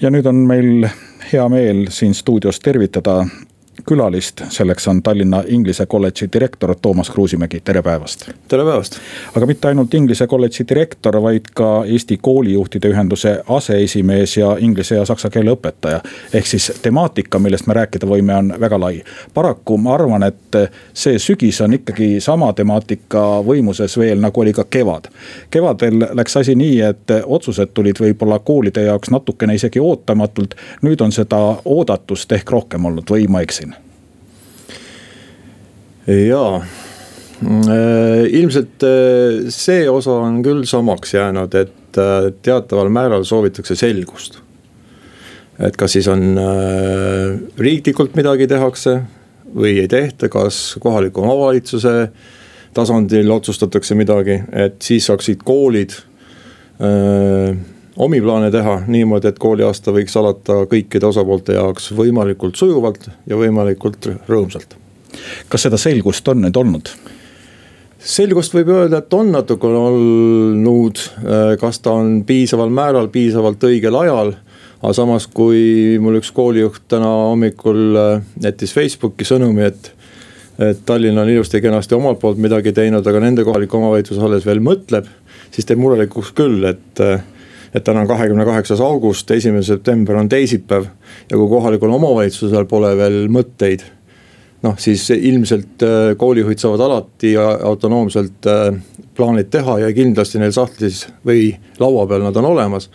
ja 0.00 0.10
nüüd 0.10 0.26
on 0.26 0.44
meil 0.48 0.86
hea 1.32 1.46
meel 1.52 1.86
siin 1.92 2.14
stuudios 2.14 2.60
tervitada 2.60 3.24
külalist, 3.86 4.42
selleks 4.48 4.88
on 4.88 5.02
Tallinna 5.02 5.42
Inglise 5.46 5.86
kolledži 5.86 6.28
direktor 6.32 6.74
Toomas 6.82 7.10
Kruusimägi, 7.10 7.60
tere 7.60 7.82
päevast. 7.82 8.30
tere 8.48 8.64
päevast. 8.64 8.98
aga 9.36 9.46
mitte 9.46 9.68
ainult 9.68 9.94
Inglise 9.94 10.26
kolledži 10.26 10.64
direktor, 10.68 11.22
vaid 11.22 11.50
ka 11.54 11.84
Eesti 11.86 12.16
Koolijuhtide 12.16 12.88
Ühenduse 12.88 13.42
aseesimees 13.48 14.36
ja 14.36 14.56
inglise 14.60 14.94
ja 14.94 15.04
saksa 15.04 15.30
keele 15.30 15.50
õpetaja. 15.50 16.00
ehk 16.34 16.46
siis 16.46 16.72
temaatika, 16.82 17.38
millest 17.38 17.66
me 17.66 17.74
rääkida 17.74 18.06
võime, 18.06 18.34
on 18.34 18.54
väga 18.60 18.80
lai. 18.80 19.02
paraku 19.34 19.76
ma 19.76 19.94
arvan, 19.94 20.22
et 20.22 20.56
see 20.94 21.18
sügis 21.18 21.60
on 21.60 21.74
ikkagi 21.74 22.20
sama 22.20 22.52
temaatika 22.52 23.20
võimuses 23.46 23.98
veel 23.98 24.20
nagu 24.20 24.40
oli 24.40 24.52
ka 24.52 24.64
kevad. 24.70 25.08
kevadel 25.50 26.06
läks 26.12 26.36
asi 26.36 26.54
nii, 26.54 26.80
et 26.80 27.16
otsused 27.24 27.74
tulid 27.74 28.00
võib-olla 28.00 28.38
koolide 28.38 28.82
jaoks 28.82 29.10
natukene 29.10 29.54
isegi 29.54 29.80
ootamatult. 29.80 30.54
nüüd 30.82 31.00
on 31.00 31.12
seda 31.12 31.56
oodatust 31.64 32.32
ehk 32.32 32.50
rohkem 32.50 32.84
olnud 32.84 33.10
või 33.10 33.28
ma 33.28 33.40
eksin? 33.40 33.69
Jaa, 36.10 36.56
äh, 36.56 38.24
ilmselt 38.28 38.82
äh, 38.82 39.48
see 39.52 39.88
osa 39.90 40.18
on 40.24 40.40
küll 40.44 40.64
samaks 40.68 41.14
jäänud, 41.14 41.54
et 41.54 41.98
äh, 42.00 42.30
teataval 42.42 42.90
määral 42.92 43.24
soovitakse 43.28 43.76
selgust. 43.78 44.40
et 45.60 45.76
kas 45.76 45.92
siis 45.92 46.06
on 46.08 46.38
riiklikult 47.60 48.14
midagi 48.16 48.46
tehakse 48.48 48.94
või 49.52 49.74
ei 49.82 49.88
tehta, 49.92 50.30
kas 50.32 50.78
kohaliku 50.80 51.20
omavalitsuse 51.20 51.92
tasandil 52.72 53.28
otsustatakse 53.34 53.94
midagi, 53.94 54.38
et 54.56 54.80
siis 54.80 55.10
saaksid 55.10 55.44
koolid 55.44 55.98
öö, 56.80 57.52
omi 58.00 58.22
plaane 58.24 58.48
teha 58.54 58.78
niimoodi, 58.86 59.28
et 59.28 59.42
kooliaasta 59.42 59.92
võiks 59.92 60.16
alata 60.16 60.62
kõikide 60.70 61.10
osapoolte 61.12 61.60
jaoks 61.60 61.92
võimalikult 61.92 62.56
sujuvalt 62.56 63.10
ja 63.28 63.36
võimalikult 63.36 64.14
rõõmsalt 64.30 64.79
kas 65.48 65.66
seda 65.66 65.80
selgust 65.80 66.28
on 66.28 66.44
nüüd 66.46 66.56
olnud? 66.56 66.92
selgust 68.00 68.54
võib 68.56 68.70
öelda, 68.72 69.02
et 69.02 69.14
on 69.14 69.32
natuke 69.34 69.68
olnud, 69.68 71.00
äh, 71.20 71.54
kas 71.60 71.82
ta 71.84 71.94
on 72.00 72.20
piisaval 72.26 72.72
määral, 72.72 73.10
piisavalt 73.12 73.64
õigel 73.68 73.96
ajal. 74.04 74.34
aga 74.80 74.92
samas, 74.96 75.26
kui 75.28 75.98
mul 76.00 76.16
üks 76.22 76.30
koolijuht 76.32 76.86
täna 76.88 77.10
hommikul 77.28 77.96
äh, 78.00 78.22
jättis 78.40 78.72
Facebooki 78.72 79.28
sõnumi, 79.28 79.66
et. 79.68 79.92
et 80.60 80.80
Tallinn 80.84 81.18
on 81.18 81.28
ilusti-kenasti 81.28 81.94
omalt 81.96 82.18
poolt 82.20 82.40
midagi 82.40 82.72
teinud, 82.72 83.06
aga 83.06 83.20
nende 83.20 83.44
kohalik 83.44 83.74
omavalitsus 83.74 84.18
alles 84.18 84.46
veel 84.46 84.60
mõtleb. 84.60 85.06
siis 85.50 85.66
teeb 85.66 85.78
murelikuks 85.80 86.32
küll, 86.32 86.64
et 86.64 87.00
äh, 87.00 87.20
et 87.74 87.84
täna 87.84 88.00
on 88.00 88.08
kahekümne 88.08 88.44
kaheksas 88.44 88.80
august, 88.80 89.30
esimene 89.30 89.62
september 89.62 90.16
on 90.16 90.28
teisipäev 90.28 90.88
ja 91.30 91.36
kui 91.36 91.48
kohalikul 91.48 91.92
omavalitsusel 91.94 92.66
pole 92.66 92.96
veel 92.98 93.28
mõtteid 93.30 93.84
noh, 94.62 94.78
siis 94.78 95.10
ilmselt 95.10 95.82
äh, 95.82 96.16
koolijuhid 96.16 96.58
saavad 96.58 96.80
alati 96.80 97.34
autonoomselt 97.36 98.46
äh, 98.46 98.74
plaanid 99.16 99.50
teha 99.50 99.78
ja 99.84 99.92
kindlasti 99.92 100.40
neil 100.40 100.52
sahtlis 100.52 101.06
või 101.26 101.50
laua 101.80 102.06
peal 102.06 102.24
nad 102.24 102.36
on 102.36 102.50
olemas. 102.52 102.90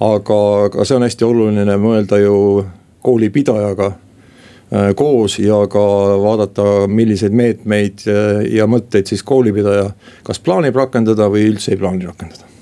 aga, 0.00 0.40
aga 0.64 0.84
see 0.84 0.96
on 0.96 1.06
hästi 1.06 1.24
oluline 1.24 1.76
mõelda 1.80 2.18
ju 2.20 2.66
koolipidajaga 3.02 3.86
äh, 3.92 4.90
koos 4.96 5.38
ja 5.38 5.62
ka 5.72 5.86
vaadata, 6.22 6.66
milliseid 6.88 7.32
meetmeid 7.32 8.04
ja 8.50 8.66
mõtteid 8.66 9.08
siis 9.08 9.22
koolipidaja 9.22 9.90
kas 10.22 10.38
plaanib 10.38 10.76
rakendada 10.76 11.30
või 11.32 11.48
üldse 11.52 11.72
ei 11.72 11.80
plaani 11.80 12.06
rakendada 12.06 12.55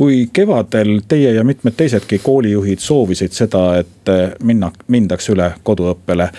kui 0.00 0.30
kevadel 0.32 1.02
teie 1.08 1.34
ja 1.34 1.44
mitmed 1.44 1.74
teisedki 1.76 2.18
koolijuhid 2.24 2.80
soovisid 2.80 3.34
seda, 3.36 3.64
et 3.82 4.08
eh, 4.08 4.30
minna, 4.42 4.70
mindaks 4.88 5.28
üle 5.28 5.50
koduõppele. 5.62 6.30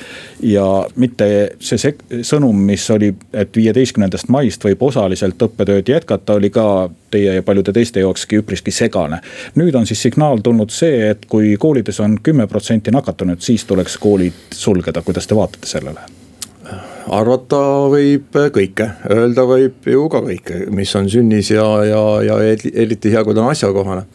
ja 0.42 0.64
mitte 0.96 1.28
see 1.60 1.92
sõnum, 2.26 2.58
mis 2.66 2.88
oli, 2.90 3.12
et 3.34 3.54
viieteistkümnendast 3.56 4.32
maist 4.34 4.66
võib 4.66 4.82
osaliselt 4.88 5.46
õppetööd 5.46 5.92
jätkata, 5.94 6.40
oli 6.42 6.50
ka 6.50 6.90
teie 7.14 7.36
ja 7.36 7.44
paljude 7.44 7.74
teiste 7.74 8.02
jaokski 8.02 8.42
üpriski 8.42 8.74
segane. 8.74 9.22
nüüd 9.56 9.78
on 9.78 9.86
siis 9.86 10.02
signaal 10.02 10.42
tulnud 10.42 10.74
see, 10.74 11.12
et 11.12 11.30
kui 11.30 11.54
koolides 11.60 12.00
on 12.00 12.18
kümme 12.24 12.48
protsenti 12.48 12.92
nakatunud, 12.92 13.46
siis 13.46 13.66
tuleks 13.70 13.98
koolid 14.02 14.58
sulgeda, 14.58 15.06
kuidas 15.06 15.30
te 15.30 15.38
vaatate 15.38 15.70
sellele? 15.70 16.21
Arvata 17.12 17.60
võib 17.92 18.38
kõike, 18.54 18.88
öelda 19.10 19.46
võib 19.50 19.88
ju 19.90 20.08
ka 20.12 20.22
kõike, 20.26 20.64
mis 20.76 20.94
on 20.96 21.10
sünnis 21.10 21.52
ja, 21.52 21.66
ja, 21.88 22.02
ja 22.26 22.40
eriti 22.46 23.12
hea, 23.14 23.24
kui 23.26 23.36
ta 23.36 23.44
on 23.44 23.52
asjakohane 23.52 24.06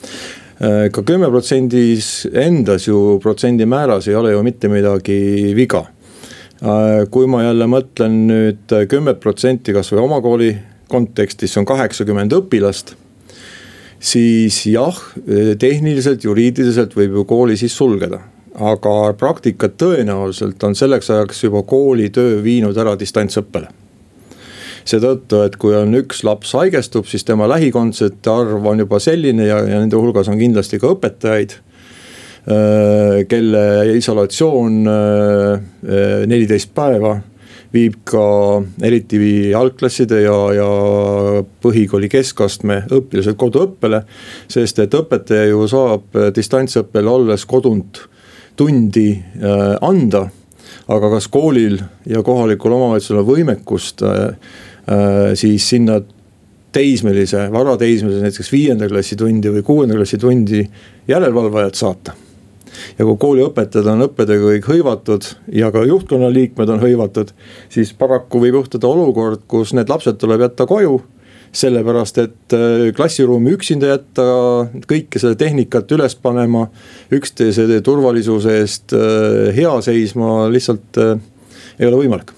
ka 0.57 1.03
kümme 1.05 1.29
protsendis 1.29 2.27
endas 2.33 2.87
ju 2.89 3.19
protsendi 3.21 3.67
määras 3.69 4.09
ei 4.09 4.15
ole 4.17 4.33
ju 4.33 4.43
mitte 4.43 4.69
midagi 4.73 5.53
viga. 5.57 5.85
kui 7.11 7.27
ma 7.29 7.43
jälle 7.43 7.67
mõtlen 7.69 8.15
nüüd 8.31 8.73
kümmet 8.89 9.21
protsenti 9.21 9.75
kasvõi 9.77 10.01
oma 10.01 10.23
kooli 10.25 10.55
kontekstis, 10.89 11.53
see 11.53 11.61
on 11.61 11.67
kaheksakümmend 11.69 12.33
õpilast. 12.33 12.95
siis 14.01 14.67
jah, 14.67 14.97
tehniliselt, 15.59 16.25
juriidiliselt 16.25 16.97
võib 16.97 17.21
ju 17.21 17.25
kooli 17.25 17.57
siis 17.57 17.77
sulgeda 17.77 18.23
aga 18.57 19.13
praktika 19.19 19.69
tõenäoliselt 19.69 20.63
on 20.65 20.75
selleks 20.75 21.11
ajaks 21.11 21.45
juba 21.45 21.63
koolitöö 21.63 22.39
viinud 22.45 22.77
ära 22.81 22.97
distantsõppele 22.99 23.69
seetõttu, 24.87 25.43
et 25.47 25.57
kui 25.59 25.75
on 25.75 25.95
üks 25.99 26.23
laps 26.27 26.53
haigestub, 26.55 27.09
siis 27.11 27.27
tema 27.27 27.49
lähikondsete 27.51 28.31
arv 28.31 28.67
on 28.71 28.85
juba 28.85 29.01
selline 29.03 29.49
ja, 29.49 29.61
ja 29.67 29.81
nende 29.83 29.99
hulgas 29.99 30.31
on 30.31 30.39
kindlasti 30.39 30.79
ka 30.83 30.93
õpetajaid. 30.95 31.57
Äh, 32.47 33.25
kelle 33.27 33.63
isolatsioon 33.99 34.77
äh, 34.87 35.65
neliteist 36.31 36.71
päeva 36.77 37.17
viib 37.75 37.97
ka 38.07 38.23
eriti 38.87 39.19
algklasside 39.59 40.21
ja, 40.23 40.37
ja 40.55 40.69
põhikooli 41.65 42.09
keskastme 42.09 42.85
õpilased 42.95 43.35
koduõppele. 43.37 44.05
sest 44.49 44.79
et 44.79 44.95
õpetaja 44.95 45.49
ju 45.51 45.67
saab 45.69 46.15
distantsõppel 46.37 47.11
olles 47.11 47.45
kodunt 47.51 48.07
tundi 48.57 49.11
äh, 49.17 49.77
anda. 49.81 50.29
aga 50.89 51.09
kas 51.11 51.27
koolil 51.31 51.79
ja 52.07 52.23
kohalikul 52.23 52.73
omavalitsusel 52.75 53.21
on 53.21 53.27
võimekust 53.27 54.03
äh, 54.07 54.21
äh, 54.91 55.33
siis 55.35 55.69
sinna 55.69 56.01
teismelise, 56.75 57.47
varateismelise 57.53 58.23
näiteks 58.23 58.53
viienda 58.53 58.89
klassi 58.91 59.17
tundi 59.17 59.51
või 59.51 59.65
kuuenda 59.67 59.97
klassi 59.97 60.19
tundi 60.19 60.63
järelevalvajat 61.09 61.79
saata 61.79 62.15
ja 62.99 63.07
kui 63.07 63.17
kooliõpetajad 63.23 63.89
on 63.93 64.07
õppedega 64.07 64.53
kõik 64.53 64.71
hõivatud 64.71 65.29
ja 65.55 65.71
ka 65.75 65.85
juhtkonna 65.89 66.29
liikmed 66.33 66.71
on 66.75 66.83
hõivatud, 66.83 67.33
siis 67.73 67.95
paraku 67.97 68.43
võib 68.43 68.61
juhtuda 68.61 68.91
olukord, 68.91 69.47
kus 69.49 69.73
need 69.77 69.91
lapsed 69.91 70.19
tuleb 70.21 70.45
jätta 70.47 70.69
koju 70.69 71.01
sellepärast, 71.53 72.19
et 72.19 72.53
äh, 72.53 72.93
klassiruumi 72.97 73.55
üksinda 73.57 73.95
jätta, 73.95 74.25
kõike 74.89 75.21
seda 75.23 75.37
tehnikat 75.39 75.93
üles 75.97 76.17
panema, 76.21 76.67
üksteise 77.13 77.67
turvalisuse 77.85 78.59
eest 78.61 78.97
äh, 78.97 79.53
hea 79.57 79.75
seisma 79.85 80.47
lihtsalt 80.53 81.01
äh, 81.03 81.15
ei 81.79 81.89
ole 81.89 82.03
võimalik. 82.05 82.33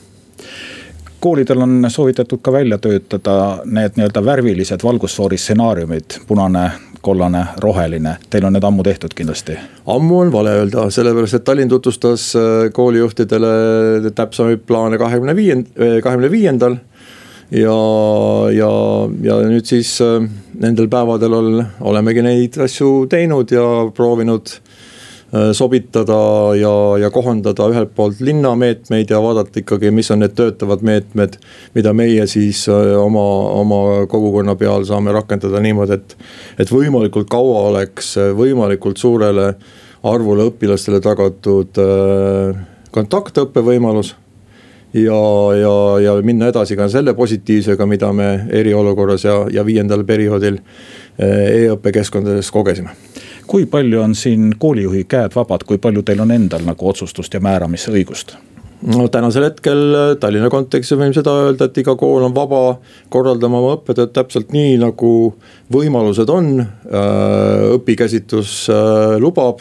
Koolidel 1.19 1.65
on 1.65 1.87
soovitatud 1.91 2.39
ka 2.43 2.53
välja 2.55 2.77
töötada 2.79 3.65
need 3.67 3.97
nii-öelda 3.99 4.21
värvilised 4.23 4.85
valgusfoori 4.87 5.35
stsenaariumid, 5.39 6.21
punane, 6.29 6.69
kollane, 7.03 7.41
roheline, 7.59 8.13
teil 8.31 8.47
on 8.47 8.55
need 8.55 8.67
ammu 8.67 8.85
tehtud 8.87 9.17
kindlasti? 9.19 9.57
ammu 9.87 10.21
on 10.21 10.31
vale 10.33 10.53
öelda, 10.61 10.87
sellepärast 10.95 11.41
et 11.41 11.45
Tallinn 11.45 11.73
tutvustas 11.73 12.29
koolijuhtidele 12.73 13.51
täpsemaid 14.15 14.63
plaane 14.67 14.99
kahekümne 14.99 15.35
viiend-, 15.35 15.75
kahekümne 16.03 16.31
viiendal 16.31 16.79
ja, 17.51 17.77
ja, 18.53 18.71
ja 19.23 19.37
nüüd 19.49 19.69
siis 19.69 19.95
äh, 20.05 20.21
nendel 20.61 20.89
päevadel 20.93 21.37
ol, 21.39 21.63
olemegi 21.91 22.25
neid 22.25 22.59
asju 22.61 23.07
teinud 23.11 23.53
ja 23.55 23.65
proovinud 23.97 24.53
äh, 24.53 25.51
sobitada 25.57 26.19
ja, 26.59 26.75
ja 27.01 27.11
kohandada 27.15 27.71
ühelt 27.73 27.95
poolt 27.97 28.21
linna 28.25 28.53
meetmeid 28.59 29.11
ja 29.11 29.23
vaadata 29.25 29.63
ikkagi, 29.63 29.93
mis 29.95 30.13
on 30.13 30.23
need 30.25 30.37
töötavad 30.37 30.85
meetmed. 30.85 31.41
mida 31.75 31.93
meie 31.97 32.27
siis 32.29 32.67
äh, 32.69 32.95
oma, 33.01 33.25
oma 33.63 34.07
kogukonna 34.07 34.57
peal 34.61 34.85
saame 34.85 35.13
rakendada 35.17 35.65
niimoodi, 35.65 35.97
et, 35.97 36.17
et 36.61 36.73
võimalikult 36.73 37.31
kaua 37.33 37.69
oleks 37.73 38.17
võimalikult 38.37 39.01
suurele 39.01 39.55
arvule 40.09 40.45
õpilastele 40.53 41.01
tagatud 41.03 41.81
kontaktõppe 42.95 43.65
võimalus 43.67 44.15
ja, 44.93 45.21
ja, 45.61 46.01
ja 46.01 46.15
minna 46.23 46.49
edasi 46.49 46.77
ka 46.77 46.89
selle 46.89 47.15
positiivsega, 47.15 47.87
mida 47.87 48.13
me 48.13 48.29
eriolukorras 48.51 49.25
ja, 49.25 49.39
ja 49.53 49.65
viiendal 49.67 50.05
perioodil 50.09 50.59
eh, 51.19 51.65
e-õppe 51.65 51.93
keskkondades 51.93 52.51
kogesime 52.55 52.95
kui 53.49 53.65
palju 53.67 54.03
on 54.03 54.15
siin 54.15 54.51
koolijuhi 54.61 55.07
käed 55.09 55.33
vabad, 55.37 55.65
kui 55.65 55.79
palju 55.81 56.03
teil 56.05 56.21
on 56.21 56.33
endal 56.35 56.65
nagu 56.69 56.89
otsustust 56.89 57.35
ja 57.35 57.41
määramisõigust? 57.45 58.37
no 58.95 59.09
tänasel 59.13 59.49
hetkel 59.49 59.81
eh, 59.95 60.13
Tallinna 60.21 60.49
kontekstis 60.53 60.97
võime 60.97 61.17
seda 61.17 61.35
öelda, 61.43 61.69
et 61.69 61.83
iga 61.83 61.97
kool 61.99 62.25
on 62.25 62.35
vaba 62.37 62.79
korraldama 63.13 63.61
oma 63.61 63.75
õppetööd 63.77 64.15
täpselt 64.15 64.55
nii, 64.55 64.79
nagu 64.81 65.11
võimalused 65.75 66.31
on. 66.33 66.63
Eh, 66.63 67.67
õpikäsitlus 67.75 68.55
lubab 69.21 69.61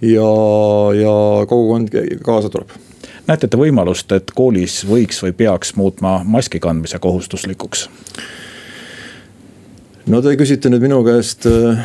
ja, 0.00 0.32
ja 0.96 1.14
kogukond 1.46 1.94
kaasa 2.24 2.50
tuleb 2.50 2.74
näete 3.26 3.48
te 3.50 3.58
võimalust, 3.58 4.12
et 4.14 4.30
koolis 4.34 4.82
võiks 4.88 5.22
või 5.24 5.34
peaks 5.36 5.74
muutma 5.78 6.20
maski 6.24 6.60
kandmise 6.62 7.00
kohustuslikuks? 7.02 7.88
no 10.06 10.22
te 10.22 10.36
küsite 10.38 10.70
nüüd 10.70 10.84
minu 10.86 11.00
käest 11.06 11.48
äh, 11.50 11.80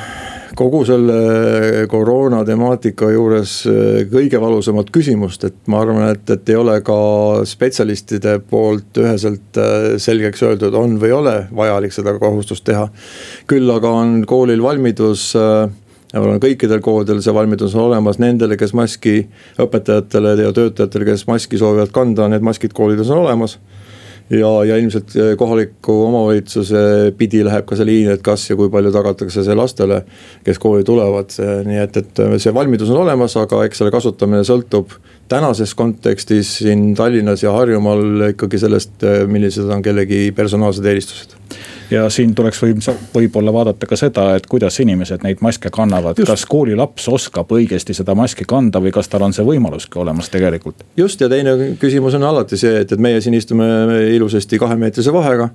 kogu 0.58 0.84
selle 0.86 1.88
koroona 1.90 2.44
temaatika 2.46 3.10
juures 3.10 3.56
äh, 3.70 4.04
kõige 4.12 4.42
valusamat 4.42 4.92
küsimust, 4.94 5.48
et 5.48 5.58
ma 5.72 5.82
arvan, 5.82 6.12
et, 6.14 6.30
et 6.30 6.54
ei 6.54 6.60
ole 6.60 6.78
ka 6.86 6.98
spetsialistide 7.50 8.38
poolt 8.52 9.02
üheselt 9.02 9.58
äh, 9.58 9.96
selgeks 10.02 10.46
öeldud, 10.46 10.78
on 10.78 11.00
või 11.02 11.10
ei 11.10 11.18
ole 11.18 11.36
vajalik 11.58 11.96
seda 11.96 12.14
kohustust 12.22 12.68
teha. 12.68 12.86
küll 13.50 13.74
aga 13.74 13.96
on 14.04 14.20
koolil 14.30 14.62
valmidus 14.62 15.32
ja 15.34 15.70
mul 16.20 16.34
on 16.36 16.42
kõikidel 16.44 16.82
koolidel 16.84 17.22
see 17.24 17.36
valmidus 17.36 17.76
on 17.78 17.88
olemas, 17.88 18.20
nendele, 18.22 18.58
kes 18.60 18.74
maski, 18.78 19.24
õpetajatele 19.62 20.36
ja 20.42 20.52
töötajatele, 20.56 21.08
kes 21.14 21.28
maski 21.30 21.60
soovivad 21.62 21.94
kanda, 21.96 22.28
need 22.32 22.44
maskid 22.46 22.76
koolides 22.76 23.12
on 23.14 23.24
olemas. 23.26 23.60
Ja, 24.32 24.48
ja 24.64 24.78
ilmselt 24.80 25.12
eh, 25.20 25.34
kohaliku 25.36 25.92
omavalitsuse 26.06 27.12
pidi 27.20 27.42
läheb 27.44 27.66
ka 27.68 27.76
see 27.76 27.88
liin, 27.90 28.14
et 28.14 28.22
kas 28.24 28.46
ja 28.48 28.56
kui 28.56 28.70
palju 28.72 28.94
tagatakse 28.96 29.44
see 29.44 29.56
lastele, 29.60 29.98
kes 30.46 30.60
kooli 30.62 30.86
tulevad, 30.88 31.36
nii 31.68 31.82
et, 31.82 32.00
et 32.00 32.22
see 32.40 32.54
valmidus 32.56 32.94
on 32.94 33.02
olemas, 33.02 33.36
aga 33.42 33.66
eks 33.68 33.82
selle 33.82 33.92
kasutamine 33.92 34.46
sõltub 34.48 34.96
tänases 35.32 35.76
kontekstis 35.76 36.54
siin 36.62 36.94
Tallinnas 36.96 37.44
ja 37.44 37.52
Harjumaal 37.58 38.30
ikkagi 38.30 38.62
sellest, 38.64 38.96
eh, 39.04 39.26
millised 39.28 39.68
on 39.68 39.84
kellegi 39.84 40.30
personaalsed 40.36 40.88
eelistused 40.88 41.36
ja 41.92 42.06
siin 42.10 42.36
tuleks 42.36 42.62
võib, 42.64 42.80
võib-olla 43.14 43.54
vaadata 43.54 43.88
ka 43.90 43.98
seda, 44.00 44.32
et 44.38 44.48
kuidas 44.50 44.80
inimesed 44.84 45.24
neid 45.26 45.42
maske 45.44 45.72
kannavad, 45.74 46.20
kas 46.28 46.46
koolilaps 46.50 47.08
oskab 47.12 47.52
õigesti 47.52 47.96
seda 47.98 48.16
maski 48.18 48.48
kanda 48.50 48.82
või 48.84 48.94
kas 48.96 49.12
tal 49.12 49.26
on 49.28 49.36
see 49.36 49.46
võimaluski 49.48 50.00
olemas 50.02 50.32
tegelikult? 50.34 50.86
just 50.98 51.22
ja 51.22 51.30
teine 51.32 51.56
küsimus 51.82 52.16
on 52.18 52.26
alati 52.28 52.60
see, 52.60 52.82
et, 52.84 52.92
et 52.92 53.02
meie 53.02 53.22
siin 53.22 53.36
istume 53.38 53.68
ilusasti 54.16 54.60
kahemeetrise 54.62 55.14
vahega. 55.14 55.50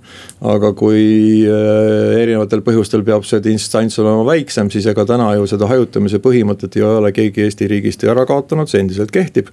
aga 0.56 0.72
kui 0.76 1.44
äh, 1.48 2.20
erinevatel 2.22 2.64
põhjustel 2.66 3.04
peab 3.06 3.26
see 3.28 3.42
distants 3.44 3.98
olema 4.02 4.24
väiksem, 4.28 4.70
siis 4.70 4.86
ega 4.92 5.06
täna 5.08 5.32
ju 5.36 5.46
seda 5.50 5.68
hajutamise 5.70 6.20
põhimõtet 6.22 6.76
ei 6.76 6.86
ole 6.86 7.12
keegi 7.16 7.46
Eesti 7.46 7.68
riigist 7.70 8.04
ära 8.04 8.26
kaotanud, 8.28 8.68
see 8.70 8.82
endiselt 8.84 9.12
kehtib 9.14 9.52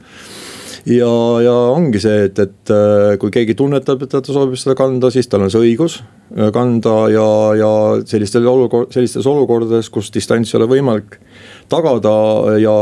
ja, 0.90 1.12
ja 1.44 1.54
ongi 1.74 2.02
see, 2.04 2.26
et, 2.28 2.40
et 2.40 2.74
äh, 2.74 3.14
kui 3.22 3.32
keegi 3.34 3.56
tunnetab, 3.60 4.04
et 4.04 4.12
ta 4.12 4.24
soovib 4.26 4.60
seda 4.60 4.76
kanda, 4.80 5.12
siis 5.14 5.30
tal 5.32 5.46
on 5.46 5.54
see 5.54 5.64
õigus 5.64 6.00
äh, 6.02 6.50
kanda 6.56 6.96
ja, 7.14 7.28
ja 7.60 7.72
sellistel 8.10 8.48
olukord, 8.50 8.92
sellistes 8.96 9.28
olukordades, 9.30 9.92
kus 9.94 10.12
distants 10.14 10.54
ei 10.54 10.60
ole 10.60 10.70
võimalik 10.76 11.20
tagada 11.70 12.14
ja 12.62 12.74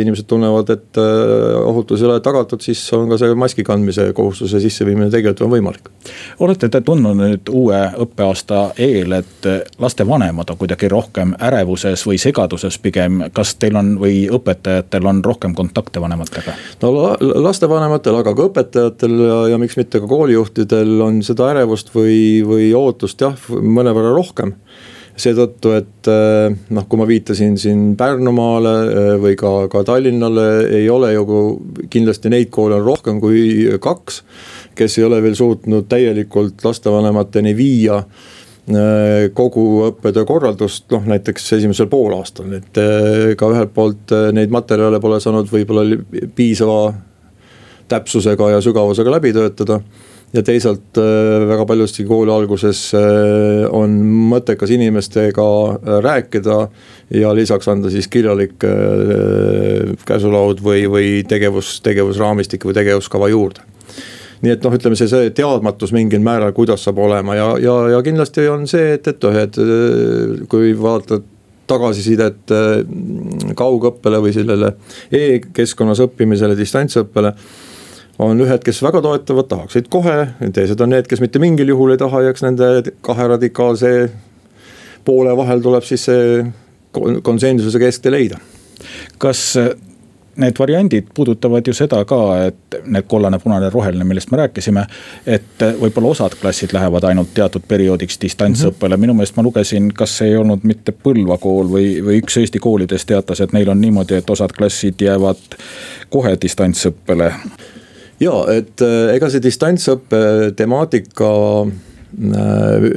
inimesed 0.00 0.26
tunnevad, 0.28 0.70
et 0.70 1.00
äh, 1.00 1.56
ohutus 1.62 2.02
ei 2.02 2.08
ole 2.08 2.20
tagatud, 2.24 2.62
siis 2.64 2.80
on 2.96 3.08
ka 3.10 3.18
see 3.20 3.34
maski 3.38 3.64
kandmise 3.66 4.10
kohustuse 4.16 4.60
sisseviimine 4.62 5.10
tegelikult 5.10 5.46
on 5.46 5.52
võimalik. 5.52 5.90
olete 6.44 6.68
te 6.68 6.80
tundnud 6.84 7.18
nüüd 7.18 7.52
uue 7.52 7.80
õppeaasta 8.04 8.62
eel, 8.84 9.12
et 9.18 9.48
lastevanemad 9.78 10.50
on 10.52 10.60
kuidagi 10.60 10.90
rohkem 10.92 11.34
ärevuses 11.48 12.04
või 12.06 12.18
segaduses 12.20 12.78
pigem, 12.82 13.24
kas 13.34 13.54
teil 13.60 13.76
on 13.78 13.94
või 14.00 14.24
õpetajatel 14.32 15.10
on 15.10 15.22
rohkem 15.24 15.54
kontakte 15.58 16.00
vanematega? 16.00 16.56
no 16.82 16.92
lastevanematel, 17.18 18.20
aga 18.22 18.34
ka 18.34 18.48
õpetajatel 18.50 19.18
ja, 19.26 19.40
ja 19.54 19.60
miks 19.60 19.78
mitte 19.80 20.00
ka 20.02 20.10
koolijuhtidel 20.10 21.00
on 21.04 21.22
seda 21.26 21.50
ärevust 21.52 21.94
või, 21.94 22.44
või 22.46 22.70
ootust 22.76 23.20
jah, 23.24 23.36
mõnevõrra 23.48 24.14
rohkem 24.16 24.54
seetõttu, 25.18 25.72
et 25.78 26.10
eh, 26.10 26.56
noh, 26.74 26.86
kui 26.88 27.00
ma 27.00 27.06
viitasin 27.08 27.56
siin 27.60 27.84
Pärnumaale 27.98 28.74
eh, 28.86 29.12
või 29.20 29.36
ka, 29.38 29.52
ka 29.72 29.82
Tallinnale, 29.86 30.48
ei 30.78 30.88
ole 30.90 31.12
ju 31.14 31.38
kindlasti 31.90 32.32
neid 32.32 32.52
koole 32.54 32.78
on 32.78 32.86
rohkem 32.86 33.20
kui 33.22 33.68
kaks. 33.82 34.22
kes 34.78 34.98
ei 34.98 35.04
ole 35.04 35.22
veel 35.22 35.34
suutnud 35.34 35.88
täielikult 35.90 36.62
lastevanemateni 36.64 37.54
viia 37.56 37.98
eh, 37.98 39.30
kogu 39.34 39.66
õppetöö 39.88 40.26
korraldust, 40.28 40.86
noh 40.94 41.08
näiteks 41.10 41.52
esimesel 41.58 41.90
poolaastal, 41.90 42.52
et 42.60 42.82
ka 43.38 43.50
ühelt 43.54 43.74
poolt 43.74 44.14
neid 44.32 44.54
materjale 44.54 45.00
pole 45.00 45.20
saanud 45.20 45.50
võib-olla 45.50 45.98
piisava 46.34 46.92
täpsusega 47.88 48.52
ja 48.52 48.62
sügavusega 48.62 49.10
läbi 49.16 49.32
töötada 49.32 49.80
ja 50.32 50.42
teisalt 50.44 50.98
äh, 51.00 51.46
väga 51.48 51.64
paljuski 51.66 52.04
kooli 52.08 52.32
alguses 52.32 52.82
äh, 52.96 53.64
on 53.72 53.94
mõttekas 54.32 54.72
inimestega 54.74 55.46
äh, 55.46 55.94
rääkida 56.04 56.58
ja 57.16 57.32
lisaks 57.36 57.68
anda 57.72 57.90
siis 57.90 58.08
kirjalik 58.12 58.58
käsulaud 60.04 60.60
või, 60.64 60.84
või 60.90 61.08
tegevus, 61.28 61.78
tegevusraamistik 61.84 62.66
või 62.68 62.76
tegevuskava 62.76 63.30
juurde. 63.32 63.64
Nii 64.44 64.52
et 64.54 64.62
noh, 64.62 64.74
ütleme 64.76 64.98
see, 64.98 65.08
see 65.10 65.30
teadmatus 65.34 65.90
mingil 65.96 66.20
määral, 66.22 66.52
kuidas 66.54 66.84
saab 66.84 67.00
olema 67.02 67.34
ja, 67.34 67.48
ja, 67.62 67.78
ja 67.94 68.02
kindlasti 68.06 68.44
on 68.52 68.68
see, 68.70 68.92
et, 68.98 69.08
et 69.08 69.24
noh, 69.24 69.38
et 69.40 69.56
kui 70.52 70.74
vaatad 70.78 71.24
tagasisidet 71.68 72.52
kaugõppele 73.58 74.20
või 74.24 74.36
sellele 74.36 74.70
e-keskkonnas 75.12 76.04
õppimisele, 76.04 76.54
distantsõppele 76.56 77.32
on 78.18 78.40
ühed, 78.40 78.62
kes 78.64 78.82
väga 78.82 79.02
toetavad, 79.02 79.48
tahaksid 79.50 79.90
kohe, 79.90 80.16
teised 80.54 80.80
on 80.80 80.94
need, 80.94 81.06
kes 81.10 81.20
mitte 81.22 81.38
mingil 81.42 81.74
juhul 81.74 81.94
ei 81.94 82.00
taha 82.00 82.24
ja 82.26 82.32
eks 82.34 82.42
nende 82.46 82.70
kahe 83.06 83.28
radikaalse 83.34 83.92
poole 85.04 85.36
vahel 85.36 85.62
tuleb 85.64 85.86
siis 85.86 86.08
see 86.10 86.46
konsensuse 87.22 87.78
kesktee 87.78 88.12
leida. 88.12 88.40
kas 89.18 89.58
need 90.38 90.54
variandid 90.58 91.06
puudutavad 91.14 91.66
ju 91.66 91.74
seda 91.74 92.04
ka, 92.06 92.18
et 92.46 92.76
need 92.86 93.06
kollane, 93.10 93.40
punane, 93.42 93.70
roheline, 93.74 94.04
millest 94.06 94.30
me 94.30 94.38
rääkisime. 94.38 94.84
et 95.26 95.64
võib-olla 95.80 96.12
osad 96.14 96.34
klassid 96.40 96.72
lähevad 96.72 97.04
ainult 97.04 97.34
teatud 97.34 97.62
perioodiks 97.68 98.20
distantsõppele 98.20 98.96
mm, 98.96 98.98
-hmm. 98.98 99.00
minu 99.00 99.14
meelest 99.14 99.36
ma 99.36 99.42
lugesin, 99.42 99.90
kas 99.94 100.20
ei 100.22 100.36
olnud 100.36 100.62
mitte 100.62 100.92
Põlva 100.92 101.38
kool 101.38 101.70
või, 101.70 101.88
või 102.04 102.20
üks 102.22 102.36
Eesti 102.36 102.58
koolidest 102.58 103.06
teatas, 103.06 103.40
et 103.40 103.52
neil 103.52 103.68
on 103.68 103.80
niimoodi, 103.80 104.14
et 104.14 104.30
osad 104.30 104.52
klassid 104.58 105.00
jäävad 105.00 105.58
kohe 106.10 106.36
distantsõppele 106.42 107.32
ja 108.20 108.38
et 108.52 108.82
äh, 108.82 109.14
ega 109.16 109.30
see 109.30 109.42
distantsõppe 109.42 110.20
temaatika 110.58 111.28
äh, 111.66 112.88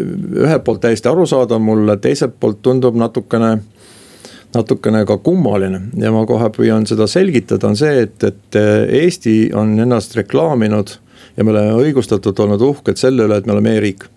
ühelt 0.42 0.66
poolt 0.66 0.82
täiesti 0.86 1.12
arusaadav 1.12 1.62
mulle, 1.62 1.98
teiselt 2.02 2.40
poolt 2.40 2.62
tundub 2.66 2.98
natukene 3.00 3.58
natukene 4.56 5.06
ka 5.08 5.18
kummaline 5.24 5.82
ja 6.00 6.12
ma 6.12 6.26
kohe 6.28 6.50
püüan 6.52 6.88
seda 6.90 7.08
selgitada, 7.08 7.70
on 7.70 7.78
see, 7.80 8.06
et, 8.08 8.18
et 8.24 8.60
äh, 8.60 9.04
Eesti 9.04 9.36
on 9.58 9.78
ennast 9.80 10.18
reklaaminud 10.18 10.98
ja 11.38 11.46
me 11.46 11.54
oleme 11.54 11.78
õigustatult 11.86 12.40
olnud 12.44 12.66
uhked 12.66 13.00
selle 13.00 13.28
üle, 13.28 13.38
et 13.40 13.48
me 13.48 13.56
oleme 13.56 13.78
e-riik. 13.78 14.08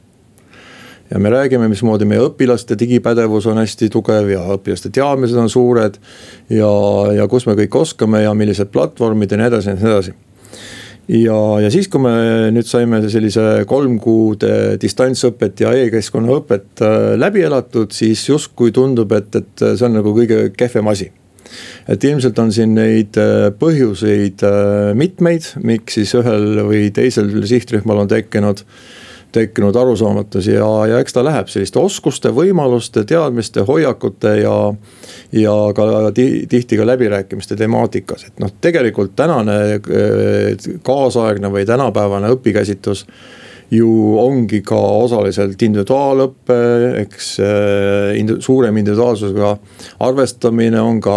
ja 1.11 1.21
me 1.21 1.31
räägime, 1.31 1.69
mismoodi 1.69 2.09
meie 2.09 2.25
õpilaste 2.25 2.79
digipädevus 2.81 3.47
on 3.47 3.61
hästi 3.61 3.91
tugev 3.93 4.31
ja 4.33 4.43
õpilaste 4.57 4.91
teadmised 4.91 5.39
on 5.39 5.51
suured. 5.51 6.01
ja, 6.51 6.75
ja 7.15 7.29
kus 7.29 7.47
me 7.47 7.55
kõik 7.61 7.77
oskame 7.85 8.25
ja 8.25 8.35
millised 8.35 8.73
platvormid 8.73 9.31
ja 9.31 9.39
nii 9.39 9.53
edasi 9.53 9.71
ja 9.71 9.77
nii 9.79 9.91
edasi 9.93 10.15
ja, 11.09 11.41
ja 11.65 11.71
siis, 11.73 11.89
kui 11.93 12.03
me 12.05 12.15
nüüd 12.55 12.69
saime 12.69 13.01
sellise 13.13 13.65
kolm 13.69 13.99
kuud 14.03 14.47
distantsõpet 14.81 15.65
ja 15.65 15.75
e-keskkonna 15.77 16.39
õpet 16.41 16.85
äh, 16.85 17.11
läbi 17.21 17.45
elatud, 17.45 17.93
siis 17.95 18.25
justkui 18.29 18.73
tundub, 18.75 19.13
et, 19.17 19.31
et 19.41 19.67
see 19.67 19.87
on 19.89 20.01
nagu 20.01 20.15
kõige 20.17 20.49
kehvem 20.57 20.91
asi. 20.93 21.11
Et 21.89 22.05
ilmselt 22.09 22.39
on 22.41 22.51
siin 22.55 22.75
neid 22.77 23.19
äh, 23.21 23.51
põhjuseid 23.61 24.45
äh, 24.49 24.91
mitmeid, 24.99 25.53
miks 25.63 25.99
siis 25.99 26.15
ühel 26.19 26.65
või 26.67 26.89
teisel 26.95 27.31
sihtrühmal 27.47 28.05
on 28.05 28.11
tekkinud 28.11 28.65
tekkinud 29.35 29.77
arusaamatusi 29.77 30.57
ja, 30.57 30.69
ja 30.91 31.01
eks 31.03 31.17
ta 31.17 31.25
läheb 31.27 31.51
selliste 31.51 31.81
oskuste, 31.83 32.33
võimaluste, 32.35 33.05
teadmiste, 33.09 33.65
hoiakute 33.67 34.37
ja. 34.41 34.57
ja 35.35 35.55
ka 35.77 35.87
tihti 36.15 36.79
ka 36.79 36.87
läbirääkimiste 36.87 37.59
temaatikas, 37.59 38.29
et 38.29 38.43
noh, 38.43 38.53
tegelikult 38.65 39.17
tänane 39.19 39.81
kaasaegne 40.87 41.51
või 41.53 41.67
tänapäevane 41.69 42.31
õpikäsitlus 42.37 43.07
ju 43.75 43.91
ongi 44.21 44.61
ka 44.63 44.79
osaliselt 44.79 45.63
individuaalõpe, 45.63 46.59
eks 47.01 47.31
suurem 48.45 48.77
individuaalsusega 48.83 49.57
arvestamine 50.05 50.81
on 50.81 51.01
ka 51.03 51.17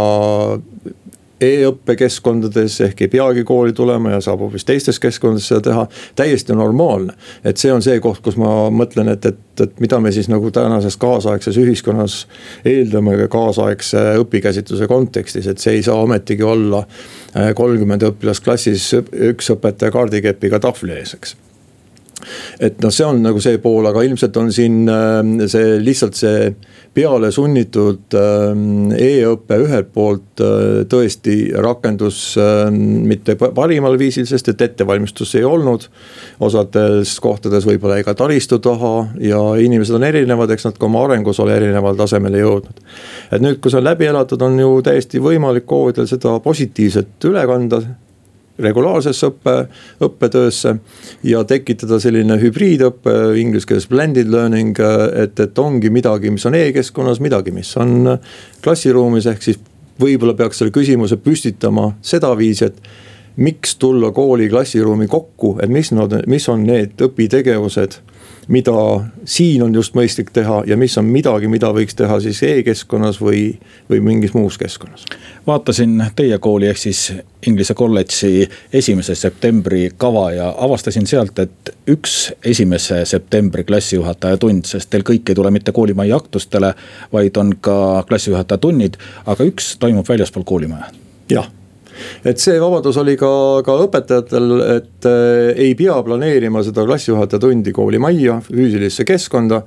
e-õppekeskkondades 1.41 2.79
ehk 2.87 3.01
ei 3.05 3.11
peagi 3.11 3.43
kooli 3.47 3.73
tulema 3.77 4.15
ja 4.15 4.21
saab 4.23 4.41
hoopis 4.45 4.65
teistes 4.65 4.99
keskkondades 4.99 5.47
seda 5.51 5.61
teha. 5.69 5.85
täiesti 6.15 6.55
normaalne, 6.55 7.13
et 7.45 7.57
see 7.57 7.71
on 7.73 7.81
see 7.85 7.99
koht, 8.03 8.21
kus 8.25 8.37
ma 8.41 8.69
mõtlen, 8.73 9.11
et, 9.13 9.25
et, 9.25 9.39
et 9.61 9.79
mida 9.83 9.99
me 10.03 10.11
siis 10.11 10.29
nagu 10.31 10.51
tänases 10.51 10.97
kaasaegses 10.97 11.57
ühiskonnas 11.61 12.19
eeldame 12.65 13.17
ka 13.23 13.27
kaasaegse 13.37 14.05
õpikäsitluse 14.23 14.87
kontekstis, 14.89 15.47
et 15.47 15.61
see 15.63 15.77
ei 15.77 15.83
saa 15.85 16.01
ometigi 16.01 16.43
olla 16.43 16.83
äh, 16.83 17.53
kolmkümmend 17.55 18.09
õpilast 18.11 18.45
klassis, 18.45 18.93
üks 19.31 19.53
õpetaja 19.53 19.93
kaardikepiga 19.93 20.61
tahvli 20.63 20.97
ees, 20.97 21.17
eks 21.17 21.37
et 22.59 22.79
noh, 22.83 22.93
see 22.93 23.05
on 23.05 23.21
nagu 23.23 23.41
see 23.43 23.59
pool, 23.61 23.85
aga 23.89 24.03
ilmselt 24.05 24.37
on 24.41 24.51
siin 24.53 24.85
äh, 24.89 25.47
see 25.49 25.77
lihtsalt 25.83 26.17
see 26.17 26.51
peale 26.97 27.29
sunnitud 27.33 28.15
ähm, 28.17 28.89
e-õpe 28.97 29.59
ühelt 29.61 29.91
poolt 29.93 30.41
äh, 30.41 30.81
tõesti 30.89 31.37
rakendus 31.61 32.21
ähm, 32.41 32.79
mitte 33.09 33.35
parimal 33.37 33.99
viisil, 33.99 34.25
sest 34.29 34.49
et 34.53 34.63
ettevalmistust 34.65 35.37
ei 35.37 35.45
olnud. 35.45 35.87
osades 36.39 37.13
kohtades 37.21 37.65
võib-olla 37.67 37.99
ega 38.01 38.15
taristu 38.17 38.59
taha 38.63 38.95
ja 39.21 39.39
inimesed 39.61 39.97
on 39.97 40.07
erinevad, 40.07 40.51
eks 40.53 40.67
nad 40.69 40.79
ka 40.79 40.89
oma 40.89 41.05
arengus 41.05 41.39
ole 41.43 41.55
erineval 41.57 41.97
tasemele 41.99 42.41
jõudnud. 42.41 42.81
et 43.31 43.43
nüüd, 43.43 43.61
kui 43.61 43.71
see 43.71 43.81
on 43.81 43.87
läbi 43.89 44.09
elatud, 44.09 44.41
on 44.41 44.59
ju 44.59 44.73
täiesti 44.85 45.21
võimalik 45.21 45.69
koolidel 45.69 46.09
seda 46.09 46.39
positiivselt 46.43 47.29
üle 47.29 47.45
kanda 47.49 47.83
regulaarsesse 48.59 49.29
õppe, 49.31 49.55
õppetöösse. 50.03 50.75
ja 51.23 51.43
tekitada 51.43 51.99
selline 51.99 52.37
hübriidõpe, 52.41 53.13
inglise 53.39 53.67
keeles 53.67 53.87
blended 53.89 54.29
learning, 54.31 54.77
et, 55.23 55.39
et 55.39 55.59
ongi 55.59 55.89
midagi, 55.93 56.31
mis 56.33 56.45
on 56.45 56.55
e-keskkonnas, 56.57 57.21
midagi, 57.23 57.51
mis 57.51 57.73
on 57.77 58.17
klassiruumis, 58.63 59.29
ehk 59.29 59.43
siis 59.43 59.59
võib-olla 60.01 60.35
peaks 60.37 60.61
selle 60.61 60.73
küsimuse 60.75 61.17
püstitama 61.21 61.91
sedaviisi, 62.05 62.65
et 62.65 63.37
miks 63.37 63.75
tulla 63.77 64.11
kooli 64.11 64.49
klassiruumi 64.49 65.07
kokku, 65.07 65.57
et 65.61 65.69
mis 65.69 65.91
nad, 65.93 66.13
mis 66.29 66.49
on 66.49 66.65
need 66.65 67.01
õpitegevused 67.05 67.99
mida 68.47 68.73
siin 69.25 69.63
on 69.63 69.75
just 69.75 69.95
mõistlik 69.95 70.29
teha 70.33 70.61
ja 70.67 70.77
mis 70.77 70.97
on 70.97 71.07
midagi, 71.11 71.49
mida 71.51 71.69
võiks 71.75 71.95
teha 71.97 72.19
siis 72.23 72.39
e-keskkonnas 72.47 73.19
või, 73.21 73.41
või 73.89 73.99
mingis 74.03 74.33
muus 74.33 74.57
keskkonnas. 74.57 75.05
vaatasin 75.47 76.03
teie 76.15 76.37
kooli 76.37 76.67
ehk 76.67 76.77
siis 76.77 77.13
Inglise 77.47 77.73
kolledži 77.73 78.47
esimese 78.73 79.15
septembri 79.15 79.91
kava 79.97 80.31
ja 80.31 80.47
avastasin 80.57 81.07
sealt, 81.07 81.39
et 81.39 81.73
üks 81.87 82.33
esimese 82.45 83.03
septembri 83.05 83.63
klassijuhataja 83.63 84.37
tund, 84.37 84.65
sest 84.65 84.89
teil 84.89 85.05
kõik 85.07 85.29
ei 85.29 85.35
tule 85.35 85.51
mitte 85.51 85.71
koolimajja 85.71 86.15
aktustele, 86.15 86.73
vaid 87.13 87.37
on 87.37 87.53
ka 87.61 88.03
klassijuhataja 88.07 88.57
tunnid, 88.57 88.97
aga 89.25 89.43
üks 89.43 89.75
toimub 89.79 90.07
väljaspool 90.09 90.47
koolimaja. 90.47 90.91
jah 91.29 91.51
et 92.27 92.41
see 92.41 92.57
vabadus 92.61 92.97
oli 93.01 93.15
ka, 93.19 93.29
ka 93.65 93.77
õpetajatel, 93.85 94.49
et 94.77 95.07
äh, 95.09 95.51
ei 95.67 95.75
pea 95.77 95.97
planeerima 96.05 96.63
seda 96.65 96.85
klassijuhataja 96.87 97.43
tundi 97.47 97.73
koolimajja, 97.75 98.39
füüsilisse 98.47 99.05
keskkonda 99.07 99.61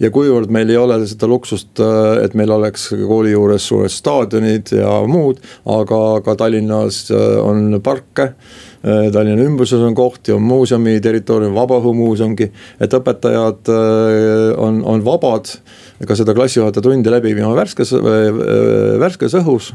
ja 0.00 0.10
kuivõrd 0.14 0.52
meil 0.54 0.70
ei 0.72 0.78
ole 0.80 1.00
seda 1.08 1.28
luksust, 1.30 1.74
äh, 1.82 2.22
et 2.24 2.36
meil 2.38 2.52
oleks 2.54 2.90
kooli 2.94 3.34
juures 3.34 3.68
suured 3.70 3.92
staadionid 3.92 4.74
ja 4.80 5.00
muud, 5.08 5.42
aga 5.68 6.00
ka 6.26 6.36
Tallinnas 6.40 7.06
äh, 7.14 7.38
on 7.44 7.80
parke. 7.84 8.32
Tallinna 8.80 9.42
ümbruses 9.44 9.82
on 9.84 9.92
kohti, 9.92 10.32
on 10.32 10.40
muuseumi 10.40 10.94
territoorium, 11.04 11.52
Vabaõhumuuseumgi, 11.52 12.46
et 12.80 12.94
õpetajad 12.96 13.68
on, 14.56 14.78
on 14.88 15.04
vabad 15.04 15.50
ka 16.08 16.16
seda 16.16 16.32
klassijuhataja 16.32 16.86
tundi 16.86 17.12
läbi 17.12 17.34
viima 17.36 17.52
värskes, 17.58 17.92
värskes 19.04 19.36
õhus 19.42 19.68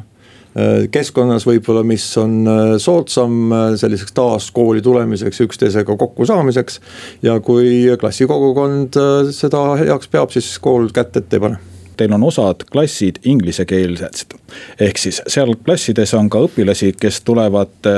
keskkonnas 0.91 1.43
võib-olla, 1.47 1.83
mis 1.83 2.05
on 2.21 2.35
äh, 2.47 2.63
soodsam 2.79 3.51
äh, 3.51 3.63
selliseks 3.79 4.15
taas 4.15 4.49
kooli 4.55 4.81
tulemiseks, 4.81 5.41
üksteisega 5.43 5.97
kokkusaamiseks. 5.99 6.79
ja 7.23 7.39
kui 7.39 7.97
klassikogukond 7.99 8.95
seda 9.35 9.63
heaks 9.81 10.07
peab, 10.07 10.31
siis 10.31 10.53
kool 10.59 10.87
kätt 10.95 11.17
ette 11.17 11.35
ei 11.35 11.47
pane 11.47 11.63
teil 11.95 12.11
on 12.11 12.23
osad 12.27 12.65
klassid 12.71 13.21
inglisekeelsed. 13.23 14.35
ehk 14.79 14.97
siis 14.99 15.21
seal 15.27 15.55
klassides 15.65 16.13
on 16.13 16.29
ka 16.29 16.41
õpilasi, 16.47 16.93
kes 16.99 17.21
tulevad 17.27 17.91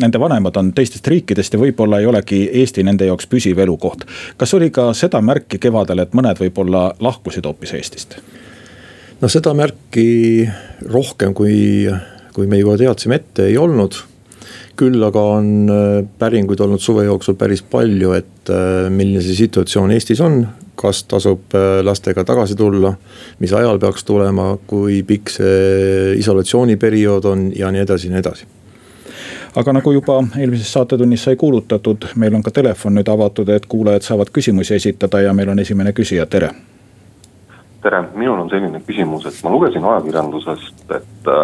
nende 0.00 0.20
vanemad 0.20 0.56
on 0.56 0.72
teistest 0.74 1.06
riikidest 1.06 1.54
ja 1.54 1.60
võib-olla 1.60 2.00
ei 2.00 2.06
olegi 2.06 2.44
Eesti 2.52 2.82
nende 2.82 3.06
jaoks 3.08 3.26
püsiv 3.26 3.58
elukoht. 3.58 4.04
kas 4.36 4.54
oli 4.54 4.70
ka 4.70 4.92
seda 4.92 5.20
märki 5.20 5.58
kevadel, 5.58 6.04
et 6.04 6.16
mõned 6.16 6.40
võib-olla 6.40 6.94
lahkusid 7.00 7.44
hoopis 7.44 7.74
Eestist? 7.74 8.18
No 9.20 9.30
seda 9.30 9.54
märki 9.56 10.48
rohkem, 10.90 11.34
kui, 11.36 11.86
kui 12.34 12.50
me 12.50 12.58
juba 12.60 12.76
teadsime 12.80 13.20
ette, 13.20 13.48
ei 13.50 13.58
olnud. 13.60 14.02
küll 14.74 14.98
aga 15.06 15.20
on 15.36 15.70
äh, 15.70 16.00
päringuid 16.18 16.58
olnud 16.64 16.82
suve 16.82 17.04
jooksul 17.04 17.36
päris 17.38 17.60
palju, 17.62 18.10
et 18.16 18.50
äh, 18.50 18.88
milline 18.90 19.22
see 19.22 19.36
situatsioon 19.44 19.94
Eestis 19.94 20.20
on. 20.20 20.42
kas 20.74 21.04
tasub 21.06 21.54
äh, 21.54 21.78
lastega 21.86 22.24
tagasi 22.26 22.56
tulla, 22.58 22.90
mis 23.38 23.52
ajal 23.54 23.78
peaks 23.78 24.04
tulema, 24.04 24.56
kui 24.66 25.02
pikk 25.06 25.30
see 25.30 26.18
isolatsiooniperiood 26.18 27.30
on 27.30 27.48
ja 27.54 27.70
nii 27.70 27.86
edasi 27.86 28.10
ja 28.10 28.16
nii 28.16 28.22
edasi 28.24 28.50
aga 29.54 29.72
nagu 29.72 29.92
juba 29.94 30.18
eelmises 30.34 30.72
saatetunnis 30.74 31.28
sai 31.28 31.36
kuulutatud, 31.38 32.10
meil 32.18 32.34
on 32.34 32.42
ka 32.42 32.50
telefon 32.50 32.98
nüüd 32.98 33.08
avatud, 33.08 33.48
et 33.54 33.70
kuulajad 33.70 34.02
saavad 34.02 34.34
küsimusi 34.34 34.74
esitada 34.74 35.22
ja 35.22 35.32
meil 35.32 35.54
on 35.54 35.62
esimene 35.62 35.94
küsija, 35.94 36.26
tere 36.26 36.50
tere, 37.84 38.00
minul 38.16 38.40
on 38.44 38.50
selline 38.52 38.80
küsimus, 38.86 39.26
et 39.28 39.40
ma 39.44 39.52
lugesin 39.52 39.84
ajakirjandusest, 39.84 40.84
et 40.96 41.28
äh, 41.30 41.42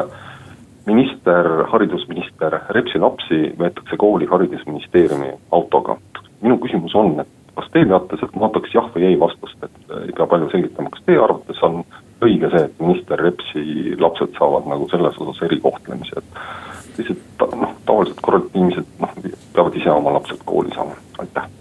minister, 0.89 1.49
haridusminister 1.73 2.57
Repsi 2.77 3.01
lapsi 3.03 3.43
võetakse 3.61 3.99
kooli 4.01 4.29
haridusministeeriumi 4.31 5.35
autoga. 5.57 5.99
minu 6.41 6.57
küsimus 6.57 6.95
on, 6.97 7.19
et 7.21 7.29
kas 7.59 7.69
teie 7.75 7.85
teate, 7.85 8.17
ma 8.33 8.49
ootaks 8.49 8.73
jah 8.73 8.89
või 8.95 9.11
ei 9.11 9.19
vastust, 9.21 9.59
et 9.67 9.93
äh, 9.93 10.07
ei 10.09 10.17
pea 10.17 10.27
palju 10.33 10.49
selgitama, 10.55 10.93
kas 10.95 11.05
teie 11.07 11.21
arvates 11.21 11.63
on 11.69 11.83
õige 12.25 12.51
see, 12.53 12.65
et 12.65 12.81
minister 12.81 13.21
Repsi 13.21 13.95
lapsed 14.01 14.37
saavad 14.39 14.69
nagu 14.73 14.89
selles 14.93 15.21
osas 15.21 15.45
erikohtlemise, 15.49 16.25
et 16.25 16.99
lihtsalt 16.99 17.57
noh, 17.61 17.77
tavaliselt 17.89 18.25
korralikud 18.25 18.61
inimesed 18.61 19.01
noh, 19.05 19.17
peavad 19.55 19.81
ise 19.81 19.93
oma 19.93 20.17
lapsed 20.17 20.45
kooli 20.49 20.73
saama, 20.77 20.97
aitäh 21.21 21.60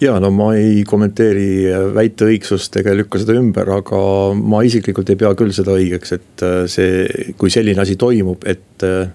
ja 0.00 0.16
no 0.20 0.30
ma 0.34 0.50
ei 0.58 0.84
kommenteeri 0.88 1.48
väite 1.94 2.28
õigsust 2.28 2.80
ega 2.80 2.94
lükka 2.96 3.20
seda 3.22 3.36
ümber, 3.38 3.70
aga 3.78 4.00
ma 4.36 4.62
isiklikult 4.66 5.12
ei 5.12 5.20
pea 5.20 5.32
küll 5.38 5.54
seda 5.56 5.76
õigeks, 5.76 6.16
et 6.16 6.46
äh, 6.46 6.58
see, 6.70 7.06
kui 7.38 7.52
selline 7.52 7.84
asi 7.84 7.98
toimub, 8.00 8.46
et. 8.48 8.74
Äh, 8.86 9.06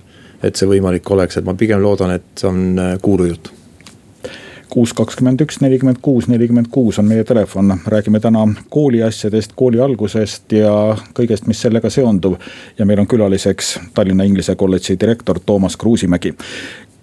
et 0.42 0.58
see 0.58 0.66
võimalik 0.66 1.06
oleks, 1.14 1.38
et 1.38 1.46
ma 1.46 1.54
pigem 1.54 1.78
loodan, 1.84 2.16
et 2.16 2.42
see 2.42 2.48
on 2.50 2.80
äh, 2.82 2.96
kuulujutt 3.06 3.52
kuus, 4.72 4.94
kakskümmend 4.96 5.42
üks, 5.44 5.60
nelikümmend 5.62 6.00
kuus, 6.02 6.30
nelikümmend 6.32 6.70
kuus 6.72 7.00
on 7.02 7.06
meie 7.06 7.26
telefon, 7.28 7.74
räägime 7.92 8.22
täna 8.24 8.46
kooli 8.72 9.04
asjadest, 9.04 9.52
kooli 9.60 9.82
algusest 9.84 10.56
ja 10.56 10.72
kõigest, 11.18 11.46
mis 11.52 11.60
sellega 11.62 11.92
seondub. 11.92 12.38
ja 12.78 12.88
meil 12.88 13.04
on 13.04 13.08
külaliseks 13.08 13.74
Tallinna 13.94 14.24
Inglise 14.24 14.56
Kolledži 14.56 14.96
direktor 15.00 15.40
Toomas 15.46 15.78
Kruusimägi 15.78 16.34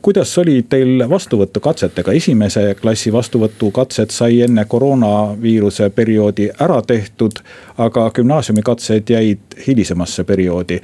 kuidas 0.03 0.39
oli 0.39 0.63
teil 0.69 1.03
vastuvõtukatsetega, 1.11 2.13
esimese 2.13 2.75
klassi 2.81 3.13
vastuvõtukatsed 3.13 4.13
sai 4.15 4.41
enne 4.47 4.65
koroonaviiruse 4.65 5.91
perioodi 5.91 6.49
ära 6.61 6.81
tehtud, 6.87 7.41
aga 7.79 8.11
gümnaasiumikatsed 8.15 9.11
jäid 9.11 9.59
hilisemasse 9.67 10.25
perioodi. 10.25 10.81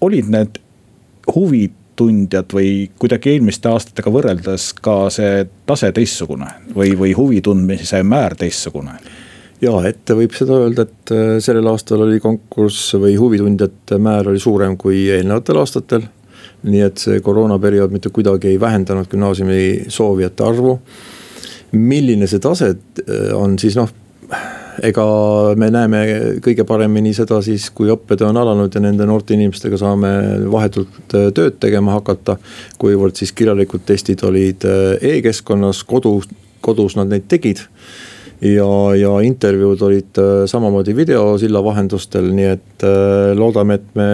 olid 0.00 0.28
need 0.28 0.58
huvitundjad 1.34 2.52
või 2.52 2.90
kuidagi 2.98 3.30
eelmiste 3.30 3.68
aastatega 3.68 4.10
võrreldes 4.12 4.72
ka 4.80 5.10
see 5.10 5.46
tase 5.66 5.92
teistsugune 5.92 6.50
või, 6.74 6.98
või 6.98 7.14
huvi 7.16 7.40
tundmise 7.40 8.02
määr 8.02 8.36
teistsugune? 8.36 8.98
ja 9.60 9.72
ette 9.88 10.14
võib 10.14 10.34
seda 10.36 10.58
öelda, 10.64 10.84
et 10.84 11.12
äh, 11.12 11.38
sellel 11.40 11.66
aastal 11.70 12.04
oli 12.04 12.20
konkurss 12.20 12.94
või 13.00 13.16
huvitundjate 13.16 13.98
määr 13.98 14.28
oli 14.28 14.40
suurem 14.40 14.76
kui 14.76 15.08
eelnevatel 15.10 15.62
aastatel 15.62 16.04
nii 16.66 16.82
et 16.86 17.00
see 17.00 17.20
koroonaperiood 17.24 17.94
mitte 17.94 18.10
kuidagi 18.14 18.50
ei 18.52 18.60
vähendanud 18.60 19.08
gümnaasiumi 19.10 19.86
soovijate 19.88 20.44
arvu. 20.44 20.78
milline 21.72 22.26
see 22.26 22.38
tase 22.40 22.68
äh, 22.70 23.34
on 23.34 23.58
siis 23.58 23.76
noh, 23.76 23.90
ega 24.82 25.04
me 25.58 25.68
näeme 25.70 26.00
kõige 26.44 26.64
paremini 26.64 27.12
seda 27.14 27.40
siis, 27.42 27.68
kui 27.74 27.90
õppetöö 27.92 28.30
on 28.30 28.38
alanud 28.40 28.74
ja 28.74 28.80
nende 28.80 29.06
noorte 29.06 29.34
inimestega 29.34 29.78
saame 29.80 30.10
vahetult 30.52 31.14
äh, 31.14 31.30
tööd 31.34 31.60
tegema 31.60 31.98
hakata. 31.98 32.38
kuivõrd 32.78 33.16
siis 33.16 33.32
kirjalikud 33.32 33.86
testid 33.86 34.22
olid 34.24 34.64
äh, 34.64 35.16
e-keskkonnas, 35.16 35.84
kodu, 35.84 36.20
kodus 36.60 36.96
nad 36.96 37.10
neid 37.12 37.28
tegid 37.28 37.62
ja, 38.40 38.68
ja 38.96 39.14
intervjuud 39.22 39.82
olid 39.82 40.18
samamoodi 40.46 40.96
videosilla 40.96 41.62
vahendustel, 41.64 42.30
nii 42.36 42.50
et 42.52 42.84
loodame, 43.38 43.78
et 43.78 43.94
me, 43.96 44.08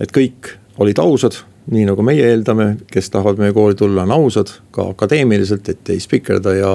et 0.00 0.12
kõik 0.14 0.54
olid 0.78 0.98
ausad 1.02 1.36
nii 1.70 1.84
nagu 1.88 2.04
meie 2.04 2.24
eeldame, 2.30 2.68
kes 2.92 3.10
tahavad 3.12 3.40
meie 3.40 3.52
kooli 3.56 3.76
tulla, 3.76 4.04
on 4.06 4.14
ausad, 4.16 4.52
ka 4.72 4.88
akadeemiliselt, 4.94 5.68
et 5.68 5.90
ei 5.92 6.00
spikerda 6.00 6.54
ja. 6.56 6.72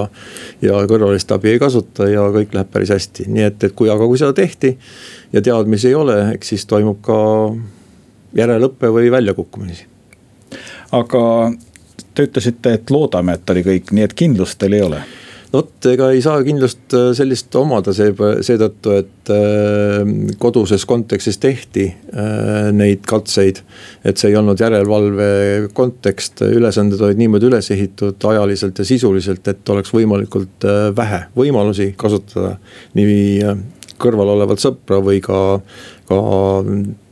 ja 0.61 0.83
kõrvalist 0.89 1.31
abi 1.33 1.53
ei 1.53 1.61
kasuta 1.61 2.07
ja 2.09 2.27
kõik 2.33 2.53
läheb 2.53 2.69
päris 2.73 2.93
hästi, 2.93 3.27
nii 3.33 3.47
et, 3.47 3.63
et 3.63 3.75
kui, 3.77 3.89
aga 3.89 4.07
kui 4.09 4.21
seda 4.21 4.35
tehti 4.37 4.75
ja 5.33 5.41
teadmisi 5.41 5.89
ei 5.91 5.97
ole, 5.97 6.19
eks 6.35 6.53
siis 6.53 6.67
toimub 6.69 7.01
ka 7.05 7.17
järelõpe 8.37 8.91
või 8.93 9.11
väljakukkumisi. 9.13 9.89
aga 10.93 11.25
te 12.13 12.29
ütlesite, 12.29 12.77
et 12.77 12.93
loodame, 12.93 13.33
et 13.37 13.49
oli 13.49 13.65
kõik, 13.65 13.91
nii 13.91 14.05
et 14.05 14.13
kindlust 14.17 14.61
teil 14.61 14.77
ei 14.77 14.85
ole 14.85 15.01
vot 15.53 15.87
ega 15.89 16.09
ei 16.13 16.21
saa 16.23 16.41
kindlust 16.45 16.95
äh, 16.97 17.11
sellist 17.17 17.53
omada 17.57 17.93
see, 17.95 18.13
seetõttu, 18.45 18.95
et 18.97 19.31
äh, 19.33 20.01
koduses 20.41 20.85
kontekstis 20.89 21.37
tehti 21.41 21.87
äh, 21.91 22.71
neid 22.73 23.05
katseid. 23.09 23.61
et 24.03 24.17
see 24.17 24.31
ei 24.31 24.39
olnud 24.39 24.59
järelevalve 24.59 25.69
kontekst, 25.77 26.41
ülesanded 26.47 27.01
olid 27.05 27.21
niimoodi 27.21 27.49
üles 27.51 27.69
ehitatud 27.75 28.29
ajaliselt 28.33 28.81
ja 28.81 28.87
sisuliselt, 28.87 29.47
et 29.47 29.69
oleks 29.69 29.93
võimalikult 29.93 30.67
vähe 30.97 31.23
võimalusi 31.37 31.93
kasutada 31.97 32.57
nii 32.97 33.53
kõrval 34.01 34.33
olevat 34.33 34.59
sõpra 34.59 34.99
või 35.05 35.21
ka, 35.23 35.37
ka 36.09 36.19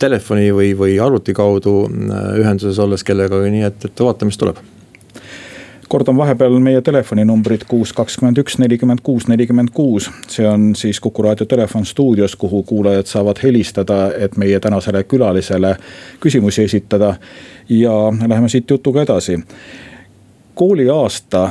telefoni 0.02 0.50
või, 0.56 0.74
või 0.78 0.98
arvuti 1.00 1.36
kaudu 1.38 1.86
ühenduses 1.88 2.82
olles 2.82 3.06
kellegagi, 3.08 3.54
nii 3.54 3.68
et, 3.70 3.88
et 3.88 4.08
vaatame, 4.08 4.34
mis 4.34 4.42
tuleb 4.42 4.60
kordan 5.92 6.18
vahepeal 6.18 6.60
meie 6.64 6.82
telefoninumbrid 6.82 7.66
kuus, 7.68 7.92
kakskümmend 7.94 8.40
üks, 8.40 8.56
nelikümmend 8.62 9.02
kuus, 9.04 9.26
nelikümmend 9.28 9.74
kuus. 9.76 10.08
see 10.32 10.48
on 10.48 10.70
siis 10.76 11.00
Kuku 11.00 11.24
raadio 11.24 11.46
telefon 11.46 11.86
stuudios, 11.86 12.36
kuhu 12.36 12.64
kuulajad 12.64 13.06
saavad 13.06 13.42
helistada, 13.44 14.14
et 14.18 14.38
meie 14.38 14.60
tänasele 14.60 15.04
külalisele 15.04 15.76
küsimusi 16.20 16.64
esitada. 16.64 17.16
ja 17.70 17.92
läheme 18.28 18.50
siit 18.50 18.70
jutuga 18.70 19.02
edasi. 19.02 19.40
kooliaasta 20.56 21.50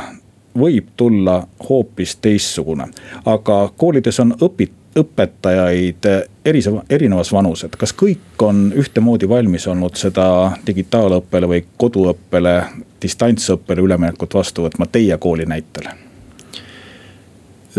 võib 0.59 0.87
tulla 0.97 1.43
hoopis 1.69 2.17
teistsugune, 2.17 2.89
aga 3.25 3.71
koolides 3.77 4.21
on 4.21 4.35
õpitud 4.41 4.80
õpetajaid 4.99 6.07
erinevas 6.91 7.33
vanuses, 7.33 7.71
kas 7.79 7.93
kõik 7.95 8.43
on 8.43 8.73
ühtemoodi 8.77 9.29
valmis 9.29 9.67
olnud 9.71 9.95
seda 9.99 10.27
digitaalõppele 10.67 11.49
või 11.51 11.65
koduõppele, 11.79 12.55
distantsõppele 13.03 13.87
üleminekut 13.87 14.35
vastu 14.35 14.67
võtma 14.67 14.91
teie 14.91 15.19
kooli 15.19 15.47
näitel? 15.47 15.91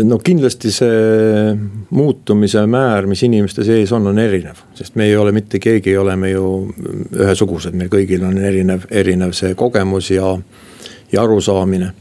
no 0.00 0.16
kindlasti 0.24 0.70
see 0.72 1.52
muutumise 1.90 2.64
määr, 2.66 3.06
mis 3.06 3.22
inimeste 3.26 3.64
sees 3.64 3.92
on, 3.92 4.06
on 4.08 4.18
erinev, 4.18 4.62
sest 4.74 4.96
me 4.96 5.04
ei 5.04 5.16
ole 5.16 5.34
mitte 5.36 5.60
keegi, 5.60 5.92
ei 5.92 5.98
ole 6.00 6.16
me 6.16 6.30
ju 6.30 6.46
ühesugused, 7.12 7.76
meil 7.76 7.92
kõigil 7.92 8.24
on 8.24 8.38
erinev, 8.40 8.86
erinev 8.90 9.34
see 9.36 9.52
kogemus 9.58 10.08
ja, 10.14 10.32
ja 11.12 11.26
arusaamine 11.26 11.92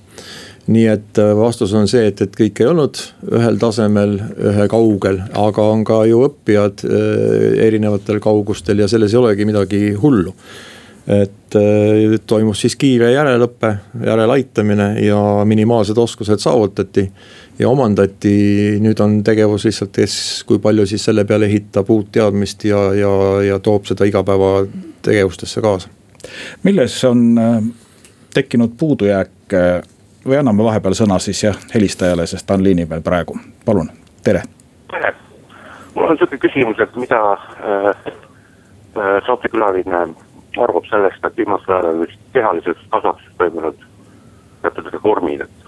nii 0.68 0.88
et 0.88 1.20
äh, 1.20 1.32
vastus 1.38 1.74
on 1.74 1.88
see, 1.90 2.06
et, 2.12 2.22
et 2.22 2.36
kõik 2.38 2.62
ei 2.62 2.70
olnud 2.70 3.00
ühel 3.34 3.58
tasemel, 3.62 4.18
ühekaugel, 4.52 5.22
aga 5.38 5.68
on 5.74 5.86
ka 5.88 6.04
ju 6.10 6.22
õppijad 6.28 6.84
äh, 6.86 7.48
erinevatel 7.66 8.22
kaugustel 8.22 8.84
ja 8.84 8.90
selles 8.92 9.16
ei 9.16 9.22
olegi 9.22 9.48
midagi 9.50 9.82
hullu. 10.02 10.34
et 11.08 11.56
äh, 11.58 12.18
toimus 12.30 12.62
siis 12.62 12.76
kiire 12.78 13.12
järelõpe, 13.12 13.74
järeleaitamine 14.06 14.94
ja 15.02 15.22
minimaalsed 15.46 15.98
oskused 15.98 16.40
saavutati 16.40 17.08
ja 17.60 17.70
omandati, 17.70 18.78
nüüd 18.82 19.00
on 19.02 19.24
tegevus 19.26 19.66
lihtsalt, 19.66 19.92
kes, 19.96 20.44
kui 20.46 20.62
palju 20.62 20.86
siis 20.86 21.04
selle 21.10 21.26
peale 21.26 21.50
ehitab 21.50 21.90
uut 21.90 22.12
teadmist 22.14 22.66
ja, 22.70 22.92
ja, 22.94 23.16
ja 23.48 23.60
toob 23.60 23.90
seda 23.90 24.06
igapäevategevustesse 24.06 25.62
kaasa. 25.62 25.90
milles 26.64 27.04
on 27.10 27.26
tekkinud 28.34 28.78
puudujääk 28.78 29.58
või 30.28 30.38
anname 30.38 30.64
vahepeal 30.64 30.96
sõna 30.98 31.20
siis 31.20 31.44
jah 31.44 31.58
helistajale, 31.74 32.26
sest 32.28 32.48
ta 32.48 32.58
on 32.58 32.64
liini 32.64 32.86
peal 32.86 33.02
praegu, 33.02 33.38
palun, 33.66 33.90
tere. 34.24 34.44
tere, 34.92 35.14
mul 35.96 36.10
on 36.10 36.20
sihuke 36.20 36.38
küsimus, 36.38 36.80
et 36.80 36.96
mida 36.96 37.22
äh, 37.34 37.88
äh, 37.96 39.16
saatekülaline 39.28 40.04
arvab 40.58 40.86
sellest, 40.90 41.26
et 41.26 41.38
viimasel 41.38 41.78
ajal 41.78 42.00
vist 42.04 42.22
kehalises 42.34 42.86
kasvatuses 42.90 43.34
toimunud 43.38 43.84
teatud 44.62 44.94
reformid, 44.94 45.42
et. 45.42 45.68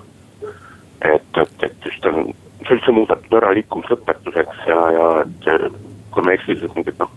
et, 1.01 1.37
et, 1.41 1.63
et 1.63 1.85
just 1.85 2.05
on, 2.05 2.29
see 2.67 2.77
üldse 2.77 2.93
muudetud 2.95 3.37
ära 3.39 3.53
liikumisõpetuseks 3.57 4.67
ja, 4.69 4.79
ja 4.95 5.07
et 5.25 5.79
kui 6.13 6.23
ma 6.23 6.31
ei 6.31 6.37
eksi, 6.37 6.59
siis 6.61 6.75
mingit 6.77 6.99
noh. 7.01 7.09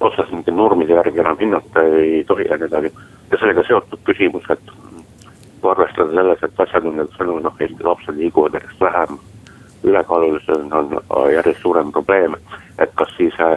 otseselt 0.00 0.30
mingite 0.30 0.54
normide 0.54 0.94
järgi 0.94 1.20
enam 1.20 1.40
hinnata 1.40 1.82
ei 1.98 2.22
tohi 2.28 2.46
ja 2.48 2.56
nii 2.56 2.70
edasi 2.70 2.92
ja 3.32 3.40
sellega 3.40 3.64
seotud 3.66 4.00
küsimus, 4.06 4.46
et 4.54 4.72
arvestada 5.68 6.12
selles, 6.14 6.42
et 6.42 6.62
asjatundjate 6.64 7.16
sõnul 7.18 7.42
noh, 7.44 7.56
Eesti 7.60 7.86
lapsed 7.86 8.16
liiguvad 8.18 8.56
järjest 8.58 8.80
vähem. 8.80 9.18
ülekaalulisus 9.84 10.72
on, 10.76 10.98
järjest 11.32 11.62
suurem 11.62 11.92
probleem, 11.92 12.34
et 12.78 12.90
kas 12.94 13.08
siis 13.16 13.34
äh, 13.40 13.56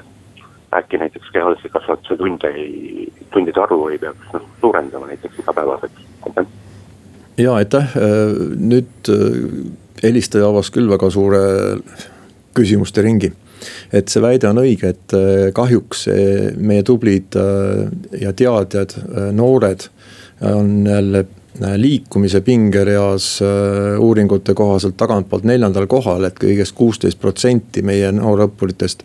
äkki 0.78 0.98
näiteks 0.98 1.32
kehalise 1.34 1.70
kasvatuse 1.70 2.16
tunde 2.18 2.48
ei, 2.48 3.12
tundide 3.34 3.60
arvu 3.62 3.90
ei 3.92 3.98
peaks 4.00 4.32
noh 4.34 4.46
suurendama 4.62 5.08
näiteks 5.08 5.40
igapäevaseks, 5.40 6.06
aitäh. 6.28 6.46
ja 7.38 7.56
aitäh, 7.56 7.96
äh, 8.00 8.34
nüüd 8.56 9.12
äh, 9.12 9.68
helistaja 10.04 10.48
avas 10.48 10.72
küll 10.72 10.90
väga 10.90 11.10
suure 11.12 11.44
küsimuste 12.56 13.04
ringi 13.04 13.34
et 13.92 14.08
see 14.12 14.24
väide 14.24 14.48
on 14.50 14.60
õige, 14.60 14.90
et 14.92 15.14
kahjuks 15.56 16.08
meie 16.60 16.84
tublid 16.84 17.36
ja 18.20 18.34
teadjad, 18.36 18.96
noored 19.32 19.86
on 20.44 20.86
jälle 20.88 21.26
liikumise 21.62 22.42
pingereas 22.42 23.28
äh, 23.42 24.00
uuringute 24.02 24.56
kohaselt 24.58 24.98
tagantpoolt 24.98 25.46
neljandal 25.46 25.88
kohal, 25.88 26.26
et 26.28 26.40
kõigest 26.42 26.76
kuusteist 26.78 27.20
protsenti 27.22 27.84
meie 27.86 28.12
noorõppuritest 28.16 29.04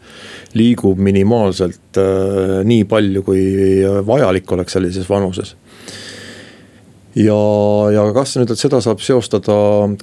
liigub 0.57 1.01
minimaalselt 1.03 2.01
äh, 2.01 2.61
nii 2.65 2.85
palju, 2.89 3.25
kui 3.27 3.43
vajalik 4.07 4.53
oleks 4.57 4.79
sellises 4.79 5.11
vanuses 5.11 5.57
ja, 7.19 7.39
ja 7.93 8.05
kas 8.15 8.35
nüüd, 8.39 8.51
et 8.53 8.61
seda 8.61 8.81
saab 8.85 9.01
seostada 9.03 9.57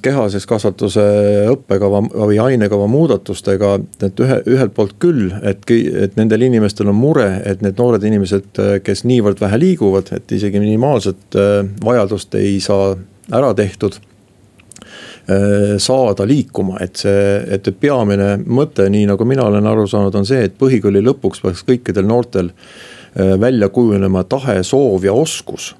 kehalise 0.04 0.42
kasvatuse 0.48 1.04
õppekava 1.52 2.02
või 2.12 2.38
ainekava 2.42 2.88
muudatustega, 2.90 3.76
et 4.06 4.20
ühe, 4.22 4.40
ühelt 4.56 4.74
poolt 4.76 4.96
küll, 5.02 5.30
et, 5.46 5.64
et 5.70 6.18
nendel 6.18 6.46
inimestel 6.48 6.90
on 6.92 6.98
mure, 6.98 7.28
et 7.48 7.62
need 7.64 7.78
noored 7.80 8.04
inimesed, 8.06 8.60
kes 8.84 9.06
niivõrd 9.08 9.40
vähe 9.42 9.60
liiguvad, 9.62 10.12
et 10.16 10.36
isegi 10.36 10.60
minimaalset 10.62 11.38
äh, 11.38 11.62
vajadust 11.84 12.36
ei 12.38 12.58
saa 12.64 12.92
ära 13.34 13.54
tehtud 13.56 13.96
äh, 14.00 15.76
saada 15.82 16.28
liikuma, 16.28 16.80
et 16.84 17.00
see, 17.00 17.40
et 17.56 17.72
peamine 17.80 18.36
mõte, 18.44 18.90
nii 18.92 19.08
nagu 19.12 19.28
mina 19.28 19.48
olen 19.48 19.72
aru 19.72 19.88
saanud, 19.90 20.20
on 20.20 20.28
see, 20.28 20.44
et 20.50 20.60
põhikooli 20.60 21.04
lõpuks 21.06 21.42
peaks 21.44 21.64
kõikidel 21.66 22.06
noortel 22.08 22.52
äh, 22.52 23.34
välja 23.40 23.72
kujunema 23.72 24.26
tahe, 24.28 24.60
soov 24.66 25.08
ja 25.08 25.16
oskus 25.16 25.72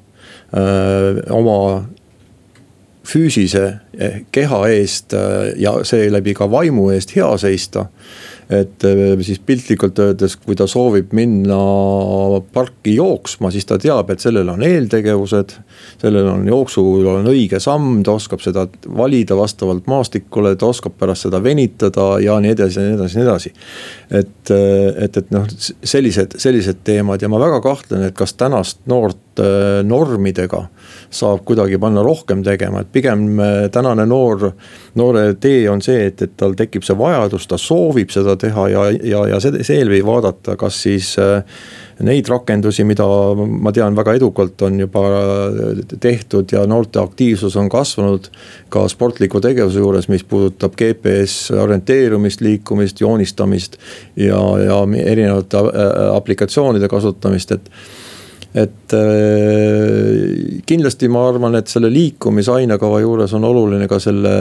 oma 0.55 1.59
füüsise 3.07 3.65
eh, 3.99 4.23
keha 4.33 4.61
eest 4.69 5.15
ja 5.57 5.73
seeläbi 5.87 6.35
ka 6.35 6.51
vaimu 6.51 6.91
eest 6.95 7.17
hea 7.17 7.29
seista 7.39 7.87
et 8.51 8.85
äh, 8.85 9.19
siis 9.27 9.41
piltlikult 9.43 9.99
öeldes, 9.99 10.37
kui 10.39 10.55
ta 10.59 10.69
soovib 10.71 11.11
minna 11.17 11.57
parki 12.55 12.95
jooksma, 12.95 13.51
siis 13.51 13.67
ta 13.67 13.79
teab, 13.83 14.11
et 14.13 14.23
sellel 14.23 14.49
on 14.53 14.63
eeltegevused. 14.63 15.57
sellel 15.99 16.29
on 16.31 16.47
jooksul 16.47 17.07
on 17.11 17.27
õige 17.27 17.59
samm, 17.63 18.03
ta 18.07 18.15
oskab 18.15 18.43
seda 18.45 18.67
valida 18.87 19.37
vastavalt 19.37 19.87
maastikule, 19.91 20.55
ta 20.57 20.71
oskab 20.71 20.95
pärast 20.99 21.27
seda 21.27 21.43
venitada 21.43 22.17
ja 22.23 22.39
nii 22.41 22.55
edasi 22.55 22.81
ja 22.81 22.87
nii 22.87 22.99
edasi 23.01 23.19
ja 23.19 23.23
nii 23.23 23.31
edasi. 23.31 23.53
et, 24.11 24.51
äh, 24.51 25.05
et, 25.05 25.17
et 25.17 25.31
noh, 25.35 25.47
sellised, 25.83 26.39
sellised 26.39 26.85
teemad 26.85 27.23
ja 27.23 27.29
ma 27.33 27.43
väga 27.43 27.61
kahtlen, 27.65 28.07
et 28.07 28.15
kas 28.15 28.37
tänast 28.39 28.85
noort 28.87 29.19
äh, 29.19 29.26
normidega 29.87 30.63
saab 31.11 31.43
kuidagi 31.47 31.79
panna 31.81 32.03
rohkem 32.05 32.43
tegema, 32.45 32.83
et 32.83 32.93
pigem 32.93 33.27
tänane 33.73 34.07
noor, 34.09 34.51
noore 34.99 35.27
tee 35.41 35.65
on 35.71 35.83
see, 35.85 36.07
et, 36.11 36.23
et 36.23 36.37
tal 36.39 36.57
tekib 36.59 36.85
see 36.87 36.97
vajadus, 36.99 37.47
ta 37.51 37.59
soovib 37.61 38.13
seda 38.15 38.37
teha 38.41 38.69
ja, 38.73 38.87
ja, 38.97 39.25
ja 39.35 39.41
seeläbi 39.41 40.03
vaadata, 40.07 40.57
kas 40.61 40.81
siis 40.87 41.13
äh, 41.23 41.43
neid 42.05 42.29
rakendusi, 42.29 42.85
mida 42.85 43.07
ma 43.37 43.73
tean 43.73 43.97
väga 43.97 44.17
edukalt 44.19 44.61
on 44.67 44.81
juba 44.81 45.05
tehtud 46.01 46.53
ja 46.53 46.67
noorte 46.69 47.01
aktiivsus 47.01 47.57
on 47.57 47.71
kasvanud. 47.73 48.29
ka 48.69 48.89
sportliku 48.89 49.41
tegevuse 49.41 49.79
juures, 49.79 50.09
mis 50.09 50.25
puudutab 50.25 50.75
GPS 50.77 51.51
orienteerumist, 51.51 52.41
liikumist, 52.41 53.01
joonistamist 53.01 53.79
ja, 54.17 54.41
ja 54.65 54.81
erinevate 55.05 55.57
äh, 55.57 56.17
aplikatsioonide 56.17 56.89
kasutamist, 56.89 57.53
et 57.53 57.71
et 58.57 58.95
äh, 58.97 60.61
kindlasti 60.67 61.11
ma 61.13 61.27
arvan, 61.29 61.59
et 61.59 61.69
selle 61.69 61.91
liikumisainekava 61.93 63.03
juures 63.05 63.35
on 63.37 63.45
oluline 63.45 63.89
ka 63.91 64.01
selle 64.03 64.37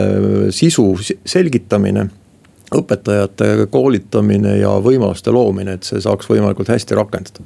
sisu 0.56 0.88
selgitamine 1.28 2.06
õpetajate 2.76 3.68
koolitamine 3.70 4.56
ja 4.58 4.72
võimaluste 4.82 5.34
loomine, 5.34 5.76
et 5.76 5.86
see 5.86 6.00
saaks 6.02 6.30
võimalikult 6.30 6.72
hästi 6.72 6.98
rakendada 6.98 7.44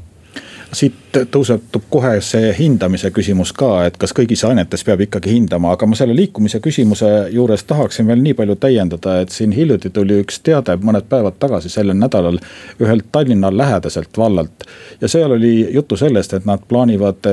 siit 0.72 1.18
tõusetub 1.32 1.86
kohe 1.90 2.12
see 2.24 2.52
hindamise 2.58 3.10
küsimus 3.14 3.52
ka, 3.56 3.70
et 3.88 3.96
kas 4.00 4.14
kõigis 4.16 4.44
ainetes 4.46 4.84
peab 4.86 5.02
ikkagi 5.06 5.32
hindama, 5.34 5.74
aga 5.74 5.88
ma 5.90 5.98
selle 5.98 6.14
liikumise 6.16 6.60
küsimuse 6.62 7.10
juures 7.34 7.64
tahaksin 7.68 8.06
veel 8.06 8.22
nii 8.22 8.36
palju 8.38 8.56
täiendada, 8.62 9.18
et 9.20 9.34
siin 9.34 9.52
hiljuti 9.56 9.90
tuli 9.94 10.20
üks 10.22 10.40
teade 10.46 10.76
mõned 10.82 11.08
päevad 11.10 11.40
tagasi 11.42 11.72
sellel 11.72 11.98
nädalal 11.98 12.38
ühelt 12.80 13.10
Tallinna 13.12 13.50
lähedaselt 13.56 14.18
vallalt. 14.18 14.66
ja 15.00 15.08
seal 15.08 15.32
oli 15.32 15.68
juttu 15.74 15.96
sellest, 15.96 16.34
et 16.34 16.46
nad 16.46 16.62
plaanivad 16.68 17.26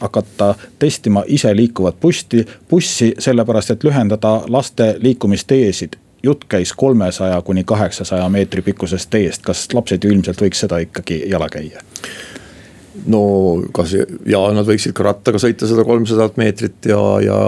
hakata 0.00 0.54
testima 0.78 1.24
iseliikuvat 1.26 2.00
bussi, 2.00 2.46
bussi, 2.70 3.14
sellepärast 3.18 3.70
et 3.70 3.84
lühendada 3.84 4.40
laste 4.48 4.94
liikumisteesid 4.98 5.96
jutt 6.22 6.44
käis 6.48 6.72
kolmesaja 6.72 7.42
kuni 7.42 7.64
kaheksasaja 7.64 8.28
meetri 8.28 8.62
pikkusest 8.62 9.10
teest, 9.10 9.42
kas 9.42 9.68
lapsed 9.74 10.04
ju 10.04 10.12
ilmselt 10.12 10.40
võiks 10.40 10.60
seda 10.64 10.80
ikkagi 10.84 11.22
jala 11.28 11.48
käia? 11.48 11.84
No 13.10 13.22
kas 13.74 13.94
ja 13.94 14.40
nad 14.54 14.66
võiksid 14.66 14.94
ka 14.96 15.06
rattaga 15.06 15.40
sõita 15.42 15.68
seda 15.70 15.84
kolmsadat 15.86 16.38
meetrit 16.40 16.90
ja, 16.90 17.00
ja 17.22 17.38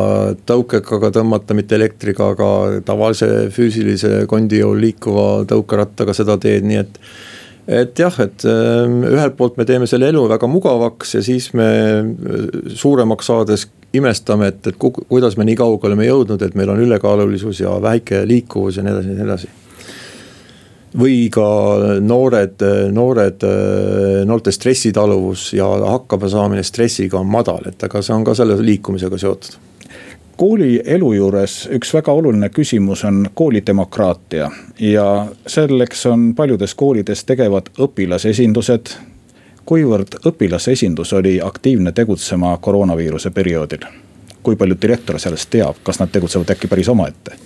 tõukekaga 0.48 1.12
tõmmata, 1.18 1.56
mitte 1.58 1.76
elektriga, 1.78 2.32
aga 2.36 2.80
tavalise 2.86 3.28
füüsilise 3.54 4.24
kondi 4.30 4.62
jõul 4.62 4.80
liikuva 4.84 5.28
tõukerattaga 5.50 6.14
seda 6.16 6.38
teed, 6.42 6.66
nii 6.68 6.82
et 6.84 7.00
et 7.72 7.98
jah, 7.98 8.14
et 8.24 8.42
ähm, 8.50 9.04
ühelt 9.06 9.36
poolt 9.38 9.58
me 9.58 9.66
teeme 9.66 9.86
selle 9.86 10.08
elu 10.10 10.24
väga 10.32 10.48
mugavaks 10.50 11.14
ja 11.14 11.22
siis 11.22 11.52
me 11.54 11.68
äh, 12.02 12.46
suuremaks 12.74 13.30
saades 13.30 13.68
imestame, 13.94 14.48
et, 14.50 14.66
et 14.66 14.78
ku, 14.80 14.90
kuidas 14.90 15.36
me 15.38 15.46
nii 15.46 15.58
kaugele 15.60 15.92
oleme 15.92 16.08
jõudnud, 16.08 16.42
et 16.42 16.56
meil 16.58 16.72
on 16.72 16.80
ülekaalulisus 16.82 17.60
ja 17.62 17.76
väike 17.82 18.24
liikuvus 18.26 18.80
ja 18.80 18.86
nii 18.86 18.94
edasi 18.96 19.12
ja 19.12 19.18
nii 19.18 19.26
edasi. 19.28 19.50
Või 20.98 21.28
ka 21.32 21.44
noored, 22.00 22.62
noored, 22.92 23.44
noorte 24.28 24.52
stressitaluvus 24.52 25.52
ja 25.56 25.66
hakkamasaamine 25.66 26.62
stressiga 26.62 27.18
on 27.18 27.26
madal, 27.26 27.68
et 27.68 27.84
aga 27.84 28.02
see 28.02 28.14
on 28.14 28.24
ka 28.24 28.34
selle 28.36 28.58
liikumisega 28.60 29.18
seotud. 29.18 29.56
Kooli 30.36 30.80
elu 30.84 31.12
juures 31.12 31.54
üks 31.76 31.92
väga 31.94 32.12
oluline 32.12 32.48
küsimus 32.48 33.04
on 33.04 33.26
koolidemokraatia 33.34 34.50
ja 34.80 35.06
selleks 35.46 36.06
on 36.06 36.32
paljudes 36.34 36.74
koolides 36.74 37.24
tegevad 37.28 37.68
õpilasesindused. 37.78 38.94
Kuivõrd 39.68 40.16
õpilasesindus 40.26 41.12
oli 41.14 41.36
aktiivne 41.40 41.92
tegutsema 41.92 42.56
koroonaviiruse 42.60 43.30
perioodil? 43.30 43.86
kui 44.42 44.56
palju 44.58 44.74
direktor 44.82 45.20
sellest 45.22 45.52
teab, 45.54 45.76
kas 45.86 46.00
nad 46.00 46.10
tegutsevad 46.10 46.48
äkki 46.50 46.66
päris 46.66 46.88
omaette 46.90 47.36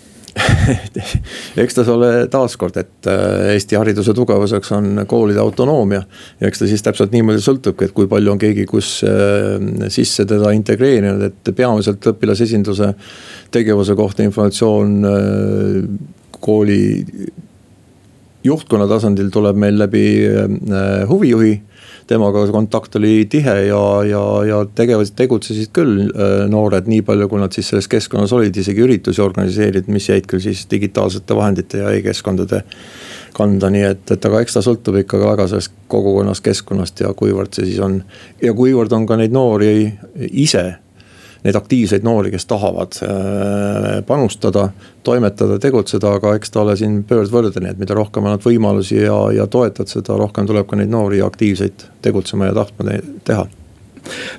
eks 1.63 1.77
ta 1.77 1.85
ole 1.93 2.11
taaskord, 2.33 2.77
et 2.81 3.09
äh, 3.11 3.53
Eesti 3.55 3.79
hariduse 3.79 4.15
tugevuseks 4.17 4.73
on 4.77 5.03
koolide 5.09 5.41
autonoomia. 5.43 6.03
ja 6.41 6.49
eks 6.49 6.63
ta 6.63 6.69
siis 6.71 6.85
täpselt 6.85 7.15
niimoodi 7.15 7.43
sõltubki, 7.45 7.89
et 7.89 7.97
kui 7.97 8.09
palju 8.11 8.35
on 8.35 8.43
keegi 8.43 8.67
kus 8.69 8.99
äh, 9.07 9.89
sisse 9.93 10.27
teda 10.29 10.53
integreerinud, 10.57 11.23
et 11.31 11.55
peamiselt 11.57 12.11
õpilasesinduse 12.13 12.93
tegevuse 13.55 13.97
kohta 13.99 14.27
informatsioon 14.27 14.97
äh, 15.11 15.81
kooli 16.41 16.83
juhtkonna 18.47 18.87
tasandil 18.87 19.31
tuleb 19.35 19.57
meil 19.59 19.79
läbi 19.81 20.05
huvijuhi 21.09 21.55
temaga 22.07 22.45
kontakt 22.53 22.97
oli 22.97 23.27
tihe 23.31 23.55
ja, 23.67 23.83
ja, 24.07 24.23
ja 24.47 24.61
tegevad, 24.79 25.11
tegutsesid 25.19 25.73
küll 25.75 26.07
äh, 26.07 26.45
noored, 26.51 26.89
nii 26.91 27.03
palju, 27.07 27.29
kui 27.31 27.43
nad 27.43 27.55
siis 27.57 27.73
selles 27.73 27.89
keskkonnas 27.91 28.35
olid, 28.37 28.57
isegi 28.57 28.85
üritusi 28.85 29.23
organiseerinud, 29.25 29.91
mis 29.93 30.09
jäid 30.11 30.29
küll 30.31 30.45
siis 30.45 30.67
digitaalsete 30.71 31.37
vahendite 31.37 31.83
ja 31.83 31.93
e-keskkondade 31.97 32.63
kanda, 33.37 33.71
nii 33.73 33.85
et, 33.91 34.07
et 34.15 34.31
aga 34.31 34.41
eks 34.45 34.57
ta 34.57 34.65
sõltub 34.65 35.01
ikkagi 35.03 35.27
väga 35.27 35.49
sellest 35.51 35.75
kogukonnast, 35.93 36.45
keskkonnast 36.47 37.05
ja 37.05 37.13
kuivõrd 37.17 37.59
see 37.59 37.71
siis 37.73 37.83
on. 37.85 38.01
ja 38.43 38.55
kuivõrd 38.57 38.95
on 38.97 39.07
ka 39.09 39.19
neid 39.21 39.35
noori 39.35 39.91
ise 40.31 40.67
neid 41.47 41.59
aktiivseid 41.59 42.07
noori, 42.07 42.33
kes 42.35 42.49
tahavad 42.51 42.99
äh, 43.07 43.91
panustada, 44.07 44.69
toimetada, 45.07 45.61
tegutseda, 45.63 46.17
aga 46.19 46.35
eks 46.39 46.53
ta 46.53 46.65
ole 46.65 46.77
siin 46.79 47.03
pöördvõrdne, 47.09 47.71
et 47.71 47.83
mida 47.83 47.97
rohkem 47.97 48.27
annad 48.27 48.45
võimalusi 48.45 48.99
ja, 49.05 49.19
ja 49.35 49.47
toetad, 49.51 49.91
seda 49.91 50.19
rohkem 50.19 50.49
tuleb 50.49 50.69
ka 50.69 50.79
neid 50.81 50.93
noori 50.93 51.23
aktiivseid 51.25 51.87
tegutsema 52.07 52.51
ja 52.51 52.59
tahtma 52.61 52.99
teha 53.27 53.47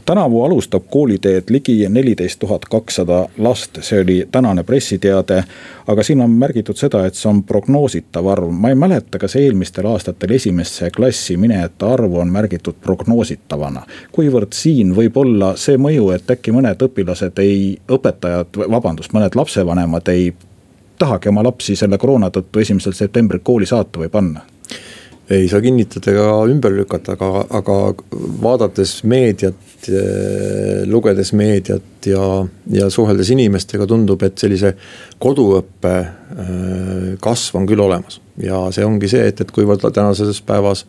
tänavu 0.06 0.44
alustab 0.44 0.84
kooliteed 0.90 1.44
ligi 1.50 1.90
neliteist 1.90 2.40
tuhat 2.40 2.66
kakssada 2.66 3.28
last, 3.38 3.78
see 3.82 4.02
oli 4.02 4.28
tänane 4.32 4.64
pressiteade. 4.64 5.44
aga 5.88 6.04
siin 6.04 6.22
on 6.22 6.32
märgitud 6.32 6.76
seda, 6.76 7.06
et 7.06 7.16
see 7.16 7.30
on 7.30 7.44
prognoositav 7.44 8.26
arv, 8.28 8.50
ma 8.52 8.70
ei 8.70 8.76
mäleta, 8.76 9.20
kas 9.20 9.36
eelmistel 9.36 9.86
aastatel 9.88 10.32
esimesse 10.36 10.90
klassi 10.92 11.38
minejate 11.38 11.86
arvu 11.86 12.20
on 12.20 12.28
märgitud 12.28 12.76
prognoositavana. 12.82 13.86
kuivõrd 14.12 14.54
siin 14.54 14.96
võib 14.96 15.18
olla 15.18 15.56
see 15.56 15.78
mõju, 15.78 16.12
et 16.16 16.32
äkki 16.32 16.52
mõned 16.52 16.84
õpilased 16.90 17.40
ei, 17.40 17.78
õpetajad, 17.92 18.60
vabandust, 18.70 19.14
mõned 19.14 19.36
lapsevanemad 19.36 20.08
ei 20.08 20.34
tahagi 21.00 21.30
oma 21.30 21.44
lapsi 21.44 21.76
selle 21.76 21.98
koroona 21.98 22.30
tõttu 22.30 22.60
esimesel 22.60 22.94
septembril 22.94 23.42
kooli 23.44 23.66
saata 23.66 24.00
või 24.00 24.10
panna 24.10 24.46
ei 25.30 25.48
saa 25.52 25.62
kinnitada 25.64 26.12
ega 26.14 26.26
ümber 26.48 26.72
lükata, 26.76 27.18
aga, 27.18 27.44
aga 27.60 27.78
vaadates 28.44 29.02
meediat, 29.08 29.88
eh, 29.92 30.84
lugedes 30.88 31.34
meediat 31.36 32.08
ja, 32.08 32.24
ja 32.72 32.90
suheldes 32.94 33.32
inimestega, 33.36 33.88
tundub, 33.90 34.24
et 34.24 34.38
sellise 34.40 34.74
koduõppe 35.20 35.96
eh, 35.98 37.10
kasv 37.24 37.60
on 37.60 37.68
küll 37.68 37.84
olemas. 37.84 38.22
ja 38.42 38.68
see 38.72 38.86
ongi 38.86 39.10
see, 39.12 39.26
et, 39.28 39.42
et 39.42 39.52
kuivõrd 39.52 39.84
tänases 39.92 40.40
päevas 40.48 40.86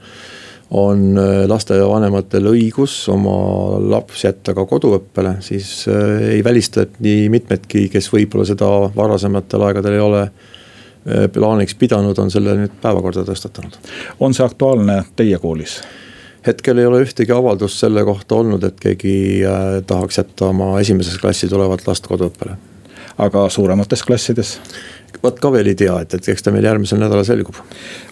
on 0.78 1.18
eh, 1.18 1.42
lastevanematel 1.50 2.52
õigus 2.52 3.00
oma 3.10 3.80
laps 3.90 4.22
jätta 4.28 4.54
ka 4.54 4.68
koduõppele, 4.70 5.38
siis 5.42 5.88
ei 5.88 6.44
välista, 6.46 6.86
et 6.86 7.02
nii 7.02 7.26
mitmedki, 7.34 7.88
kes 7.90 8.12
võib-olla 8.14 8.46
seda 8.46 8.70
varasematel 8.94 9.66
aegadel 9.66 9.98
ei 9.98 10.06
ole 10.06 10.24
plaaniks 11.32 11.74
pidanud, 11.78 12.18
on 12.18 12.30
selle 12.30 12.56
nüüd 12.58 12.74
päevakorda 12.82 13.24
tõstatanud. 13.28 13.78
on 14.20 14.34
see 14.34 14.44
aktuaalne 14.44 15.02
teie 15.16 15.38
koolis? 15.38 15.80
hetkel 16.46 16.78
ei 16.78 16.86
ole 16.86 17.02
ühtegi 17.04 17.34
avaldust 17.34 17.82
selle 17.82 18.04
kohta 18.04 18.38
olnud, 18.40 18.64
et 18.64 18.80
keegi 18.80 19.14
äh, 19.46 19.78
tahaks 19.86 20.20
jätta 20.20 20.52
oma 20.52 20.72
esimeses 20.80 21.18
klassi 21.20 21.48
tulevat 21.50 21.86
last 21.86 22.06
koduõppele. 22.06 22.56
Aga 23.18 23.48
suuremates 23.52 24.02
klassides? 24.06 24.58
vot 25.22 25.38
ka 25.40 25.50
veel 25.52 25.70
ei 25.72 25.74
tea, 25.78 25.94
et, 26.02 26.14
et 26.14 26.28
eks 26.30 26.44
ta 26.44 26.52
meil 26.54 26.66
järgmisel 26.68 27.00
nädalal 27.00 27.24
selgub. 27.26 27.56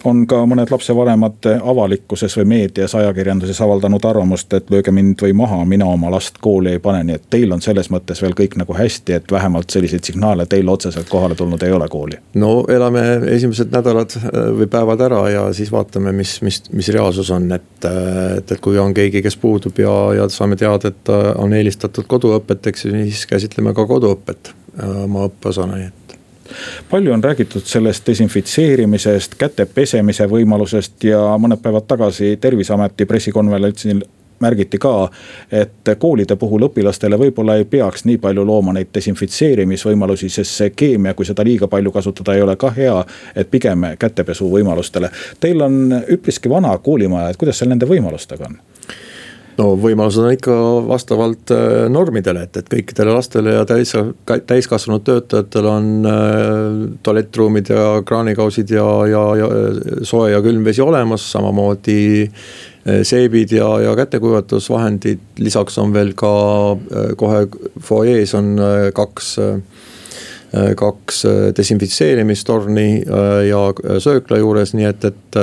on 0.07 0.25
ka 0.27 0.41
mõned 0.49 0.71
lapsevanemad 0.71 1.47
avalikkuses 1.55 2.35
või 2.39 2.45
meedias, 2.51 2.95
ajakirjanduses 2.97 3.61
avaldanud 3.63 4.05
arvamust, 4.05 4.53
et 4.53 4.71
lööge 4.73 4.91
mind 4.91 5.21
või 5.23 5.33
maha, 5.37 5.61
mina 5.65 5.85
oma 5.87 6.11
last 6.11 6.41
kooli 6.43 6.75
ei 6.75 6.81
pane, 6.83 7.03
nii 7.07 7.19
et 7.19 7.29
teil 7.29 7.53
on 7.53 7.63
selles 7.63 7.91
mõttes 7.93 8.21
veel 8.23 8.35
kõik 8.37 8.57
nagu 8.59 8.75
hästi, 8.75 9.17
et 9.19 9.31
vähemalt 9.31 9.71
selliseid 9.71 10.03
signaale 10.09 10.45
teile 10.49 10.71
otseselt 10.73 11.09
kohale 11.09 11.35
tulnud 11.35 11.63
ei 11.63 11.71
ole 11.71 11.87
kooli. 11.87 12.19
no 12.41 12.51
elame 12.69 13.05
esimesed 13.37 13.71
nädalad 13.71 14.17
äh, 14.19 14.51
või 14.59 14.67
päevad 14.71 15.05
ära 15.07 15.23
ja 15.31 15.47
siis 15.53 15.71
vaatame, 15.71 16.11
mis, 16.11 16.41
mis, 16.41 16.63
mis 16.73 16.91
reaalsus 16.93 17.31
on, 17.31 17.51
et, 17.55 17.71
äh, 17.85 18.37
et, 18.37 18.51
et 18.51 18.61
kui 18.61 18.79
on 18.81 18.93
keegi, 18.93 19.23
kes 19.23 19.37
puudub 19.39 19.79
ja, 19.79 19.97
ja 20.21 20.29
saame 20.33 20.59
teada, 20.59 20.91
et 20.91 21.15
on 21.37 21.53
eelistatud 21.53 22.07
koduõpet, 22.07 22.67
eks 22.67 22.87
ju, 22.87 22.95
siis 23.07 23.25
käsitleme 23.29 23.73
ka 23.77 23.87
koduõpet 23.87 24.51
äh, 24.51 24.66
oma 24.83 25.29
et 25.87 26.07
palju 26.89 27.13
on 27.13 27.23
räägitud 27.23 27.65
sellest 27.65 28.07
desinfitseerimisest, 28.07 29.35
käte 29.35 29.65
pesemise 29.65 30.27
võimalusest 30.31 31.03
ja 31.03 31.19
mõned 31.41 31.59
päevad 31.61 31.87
tagasi 31.87 32.37
terviseameti 32.41 33.05
pressikonverentsil 33.05 34.03
märgiti 34.39 34.77
ka, 34.77 35.09
et 35.51 35.89
koolide 35.99 36.35
puhul 36.35 36.67
õpilastele 36.69 37.17
võib-olla 37.17 37.57
ei 37.57 37.65
peaks 37.65 38.05
nii 38.05 38.19
palju 38.21 38.45
looma 38.45 38.73
neid 38.77 38.91
desinfitseerimisvõimalusi, 38.93 40.29
sest 40.29 40.61
see 40.61 40.73
keemia, 40.75 41.13
kui 41.17 41.25
seda 41.25 41.45
liiga 41.45 41.67
palju 41.67 41.91
kasutada, 41.91 42.35
ei 42.35 42.45
ole 42.45 42.55
ka 42.55 42.71
hea. 42.77 42.97
et 43.35 43.51
pigem 43.51 43.83
kätepesu 43.99 44.49
võimalustele. 44.51 45.09
Teil 45.39 45.61
on 45.61 46.03
üpriski 46.09 46.49
vana 46.49 46.77
koolimaja, 46.77 47.29
et 47.29 47.37
kuidas 47.37 47.57
seal 47.57 47.69
nende 47.69 47.85
võimalustega 47.89 48.45
on? 48.45 48.59
No 49.57 49.71
võimalused 49.79 50.23
on 50.23 50.35
ikka 50.35 50.55
vastavalt 50.87 51.53
äh, 51.55 51.87
normidele, 51.91 52.45
et, 52.47 52.59
et 52.61 52.69
kõikidele 52.71 53.15
lastele 53.17 53.55
ja 53.57 53.65
täis, 53.69 53.93
täiskasvanud 54.25 55.05
töötajatel 55.07 55.69
on 55.71 55.91
äh, 56.09 56.79
tualettruumid 57.03 57.73
ja 57.73 57.87
kraanikausid 58.07 58.73
ja, 58.75 58.87
ja, 59.09 59.23
ja 59.41 59.51
soe 60.07 60.31
ja 60.33 60.41
külm 60.45 60.65
vesi 60.67 60.83
olemas, 60.85 61.25
samamoodi 61.33 61.99
äh, 62.27 63.01
seebid 63.07 63.55
ja, 63.57 63.71
ja 63.85 63.95
kätekuivatusvahendid, 63.97 65.25
lisaks 65.41 65.81
on 65.81 65.95
veel 65.95 66.13
ka 66.17 66.35
äh, 66.75 67.11
kohe 67.17 67.47
fuajees 67.89 68.37
on 68.37 68.55
äh, 68.61 68.77
kaks 68.95 69.35
äh, 69.43 69.57
Äh, 69.57 69.76
kaks 70.75 71.25
äh, 71.25 71.31
desinfitseerimistorni 71.57 72.87
äh, 73.03 73.47
ja 73.49 73.61
söökla 73.99 74.39
juures, 74.39 74.73
nii 74.77 74.87
et, 74.87 75.07
et 75.09 75.39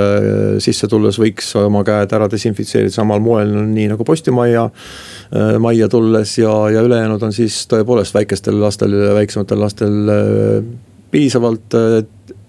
sisse 0.63 0.89
tulles 0.91 1.19
võiks 1.21 1.51
oma 1.61 1.83
käed 1.87 2.13
ära 2.17 2.29
desinfitseerida 2.31 2.93
samal 2.93 3.21
moel, 3.23 3.53
nii 3.69 3.87
nagu 3.93 4.03
postimajja. 4.07 4.69
majja 5.59 5.87
tulles 5.89 6.37
ja, 6.37 6.53
ja 6.73 6.81
ülejäänud 6.85 7.23
on 7.23 7.33
siis 7.33 7.63
tõepoolest 7.71 8.13
väikestel 8.15 8.59
lastel 8.61 8.93
väiksematel 9.15 9.59
lastel 9.59 9.95
piisavalt 11.11 11.77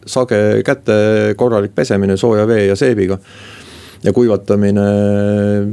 sage 0.06 0.40
käte 0.66 0.98
korralik 1.36 1.74
pesemine 1.74 2.16
sooja 2.16 2.46
vee 2.48 2.66
ja 2.66 2.76
seebiga 2.76 3.18
ja 4.04 4.12
kuivatamine, 4.12 4.86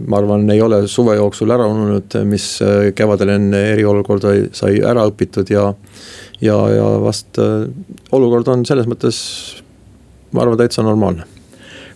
ma 0.08 0.18
arvan, 0.18 0.50
ei 0.52 0.62
ole 0.62 0.84
suve 0.88 1.16
jooksul 1.20 1.52
ära 1.52 1.68
ununenud, 1.68 2.18
mis 2.30 2.48
kevadel 2.96 3.36
enne 3.36 3.66
eriolukorda 3.74 4.36
sai 4.56 4.80
ära 4.82 5.06
õpitud 5.10 5.52
ja 5.54 5.72
ja, 6.44 6.70
ja 6.70 6.84
vast 7.02 7.40
äh, 7.40 7.70
olukord 8.12 8.48
on 8.48 8.66
selles 8.66 8.90
mõttes, 8.90 9.20
ma 10.32 10.44
arvan, 10.44 10.60
täitsa 10.60 10.86
normaalne 10.86 11.30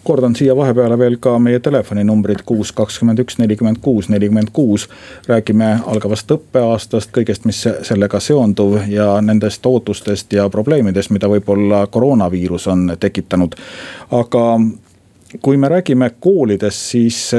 kordan 0.07 0.37
siia 0.39 0.53
vahepeale 0.55 0.95
veel 0.95 1.17
ka 1.19 1.33
meie 1.43 1.59
telefoninumbrid 1.59 2.45
kuus, 2.47 2.69
kakskümmend 2.71 3.19
üks, 3.19 3.35
nelikümmend 3.41 3.81
kuus, 3.83 4.07
nelikümmend 4.07 4.53
kuus. 4.55 4.85
räägime 5.27 5.81
algavast 5.83 6.31
õppeaastast, 6.31 7.11
kõigest, 7.11 7.43
mis 7.43 7.59
sellega 7.89 8.21
seonduv 8.23 8.77
ja 8.87 9.09
nendest 9.19 9.67
ootustest 9.67 10.31
ja 10.31 10.47
probleemidest, 10.49 11.11
mida 11.11 11.27
võib-olla 11.27 11.81
koroonaviirus 11.91 12.69
on 12.71 12.93
tekitanud. 12.99 13.59
aga 14.21 14.45
kui 15.41 15.57
me 15.57 15.69
räägime 15.69 16.11
koolidest, 16.19 16.77
siis 16.91 17.35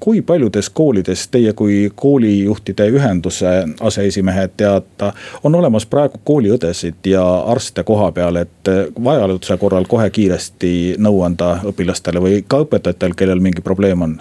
kui 0.00 0.22
paljudes 0.22 0.70
koolides 0.70 1.28
teie 1.28 1.52
kui 1.52 1.92
koolijuhtide 1.94 2.88
ühenduse 2.88 3.50
aseesimehe 3.80 4.48
teada 4.56 5.12
on 5.44 5.54
olemas 5.54 5.86
praegu 5.86 6.20
kooliõdesid 6.24 7.04
ja 7.12 7.24
arste 7.52 7.84
koha 7.84 8.12
peal, 8.12 8.36
et 8.40 8.72
vajaduse 9.04 9.56
korral 9.60 9.84
kohe 9.88 10.10
kiiresti 10.10 10.72
nõu 10.98 11.22
anda 11.26 11.58
õpilastele 11.68 12.22
või 12.22 12.44
ka 12.48 12.62
õpetajatel, 12.64 13.14
kellel 13.14 13.44
mingi 13.44 13.64
probleem 13.64 14.02
on? 14.08 14.18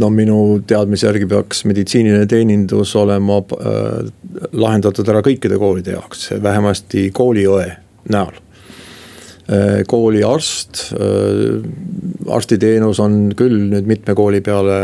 no 0.00 0.08
minu 0.10 0.60
teadmise 0.66 1.06
järgi 1.06 1.26
peaks 1.28 1.64
meditsiiniline 1.68 2.26
teenindus 2.26 2.94
olema 2.96 3.42
äh, 3.42 4.12
lahendatud 4.52 5.08
ära 5.08 5.20
kõikide 5.26 5.58
koolide 5.60 5.98
jaoks, 5.98 6.30
vähemasti 6.42 7.10
kooliõe 7.14 7.66
näol 8.08 8.38
Äh, 9.50 9.84
kooliarst, 9.86 10.92
äh, 10.92 11.70
arstiteenus 12.30 13.00
on 13.02 13.32
küll 13.34 13.56
nüüd 13.72 13.88
mitme 13.88 14.14
kooli 14.14 14.38
peale 14.46 14.76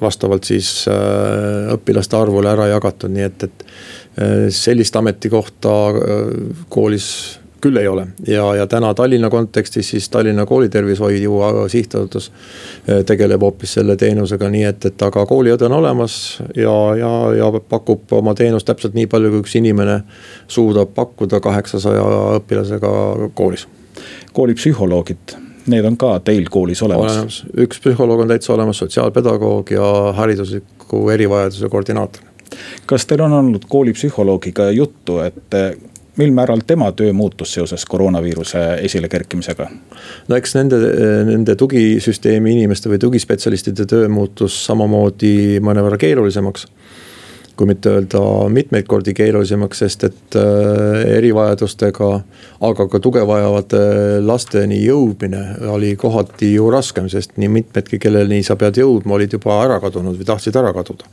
vastavalt 0.00 0.48
siis 0.48 0.86
äh, 0.88 1.68
õpilaste 1.74 2.16
arvule 2.16 2.48
ära 2.54 2.70
jagatud, 2.70 3.12
nii 3.12 3.26
et, 3.26 3.44
et 3.44 3.66
sellist 4.54 4.96
ametikohta 4.96 5.74
koolis 6.72 7.08
küll 7.60 7.76
ei 7.82 7.88
ole. 7.90 8.06
Ja, 8.30 8.46
ja 8.54 8.64
täna 8.70 8.94
Tallinna 8.94 9.28
kontekstis 9.32 9.90
siis 9.92 10.08
Tallinna 10.08 10.46
Koolitervishoiu 10.46 11.68
Sihtasutus 11.68 12.30
tegeleb 13.06 13.42
hoopis 13.42 13.76
selle 13.80 13.98
teenusega, 14.00 14.48
nii 14.54 14.64
et, 14.70 14.88
et 14.88 15.06
aga 15.08 15.26
kooliõde 15.28 15.68
on 15.68 15.78
olemas 15.82 16.18
ja, 16.56 16.76
ja, 17.00 17.14
ja 17.42 17.52
pakub 17.58 18.12
oma 18.22 18.38
teenust 18.38 18.70
täpselt 18.70 18.94
nii 18.96 19.10
palju, 19.10 19.34
kui 19.34 19.44
üks 19.44 19.60
inimene 19.60 20.04
suudab 20.46 20.94
pakkuda 20.94 21.42
kaheksasaja 21.44 22.04
õpilasega 22.38 22.92
koolis 23.34 23.66
koolipsühholoogid, 24.34 25.36
need 25.72 25.86
on 25.88 25.96
ka 26.00 26.18
teil 26.26 26.50
koolis 26.50 26.82
olemas? 26.86 27.42
üks 27.66 27.80
psühholoog 27.80 28.24
on 28.24 28.34
täitsa 28.34 28.54
olemas, 28.56 28.82
sotsiaalpedagoog 28.82 29.72
ja 29.74 29.88
haridusliku 30.18 31.08
erivajaduse 31.14 31.70
koordinaator. 31.72 32.22
kas 32.86 33.06
teil 33.06 33.24
on 33.24 33.32
olnud 33.32 33.66
koolipsühholoogiga 33.68 34.70
juttu, 34.70 35.18
et 35.24 35.58
eh, 35.58 35.76
mil 36.16 36.32
määral 36.34 36.62
tema 36.66 36.92
töö 36.92 37.12
muutus 37.12 37.54
seoses 37.54 37.84
koroonaviiruse 37.84 38.64
esilekerkimisega? 38.88 39.68
no 40.28 40.36
eks 40.36 40.54
nende, 40.58 40.80
nende 41.30 41.56
tugisüsteemi 41.58 42.52
inimeste 42.58 42.92
või 42.92 43.00
tugispetsialistide 43.02 43.86
töö 43.90 44.08
muutus 44.08 44.58
samamoodi 44.66 45.60
mõnevõrra 45.64 45.98
keerulisemaks 46.00 46.68
kui 47.56 47.68
mitte 47.70 47.92
öelda 47.92 48.20
mitmeid 48.50 48.86
kordi 48.90 49.14
keerulisemaks, 49.14 49.82
sest 49.84 50.04
et 50.08 50.38
äh, 50.38 51.04
erivajadustega, 51.18 52.10
aga 52.66 52.86
ka 52.90 53.00
tuge 53.02 53.22
vajavate 53.28 53.80
lasteni 54.26 54.80
jõudmine 54.82 55.44
oli 55.74 55.94
kohati 56.00 56.54
ju 56.56 56.68
raskem, 56.74 57.08
sest 57.12 57.38
nii 57.38 57.52
mitmedki, 57.60 58.00
kelleni 58.02 58.42
sa 58.46 58.58
pead 58.60 58.82
jõudma, 58.82 59.16
olid 59.18 59.38
juba 59.38 59.60
ära 59.62 59.78
kadunud 59.82 60.18
või 60.18 60.28
tahtsid 60.28 60.58
ära 60.58 60.74
kaduda. 60.74 61.10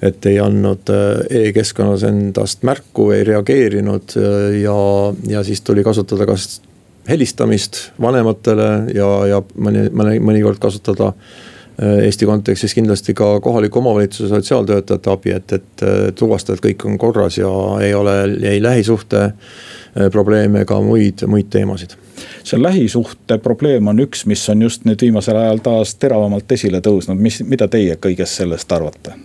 et 0.00 0.26
ei 0.26 0.38
andnud 0.40 0.88
äh, 0.88 1.44
e-keskkonnas 1.44 2.06
endast 2.08 2.62
märku, 2.64 3.10
ei 3.12 3.24
reageerinud 3.24 4.16
äh, 4.16 4.62
ja, 4.62 4.80
ja 5.28 5.44
siis 5.44 5.60
tuli 5.60 5.84
kasutada 5.84 6.26
kas 6.26 6.60
helistamist 7.08 7.90
vanematele 8.00 8.70
ja, 8.94 9.08
ja 9.26 9.42
mõni, 9.56 9.88
mõni, 9.90 10.20
mõnikord 10.22 10.60
kasutada 10.62 11.12
Äh, 11.12 11.49
Eesti 11.80 12.26
kontekstis 12.28 12.74
kindlasti 12.76 13.14
ka 13.16 13.38
kohaliku 13.40 13.78
omavalitsuse 13.78 14.28
sotsiaaltöötajate 14.28 15.10
abi, 15.10 15.32
et, 15.32 15.52
et 15.52 15.84
tuvastada, 16.18 16.58
et 16.58 16.64
kõik 16.66 16.84
on 16.84 16.98
korras 17.00 17.38
ja 17.38 17.48
ei 17.80 17.94
ole 17.96 18.16
ei 18.50 18.62
lähisuhte 18.62 19.22
äh, 19.24 20.10
probleeme 20.12 20.66
ega 20.66 20.80
muid, 20.84 21.24
muid 21.26 21.48
teemasid 21.50 21.96
see 22.44 22.62
lähisuhte 22.62 23.38
probleem 23.38 23.88
on 23.88 24.00
üks, 24.04 24.26
mis 24.28 24.42
on 24.52 24.62
just 24.62 24.84
nüüd 24.88 25.00
viimasel 25.02 25.36
ajal 25.40 25.62
taas 25.64 25.94
teravamalt 26.00 26.52
esile 26.52 26.80
tõusnud, 26.84 27.20
mis, 27.20 27.40
mida 27.48 27.68
teie 27.68 27.96
kõigest 27.96 28.42
sellest 28.42 28.72
arvate? 28.72 29.16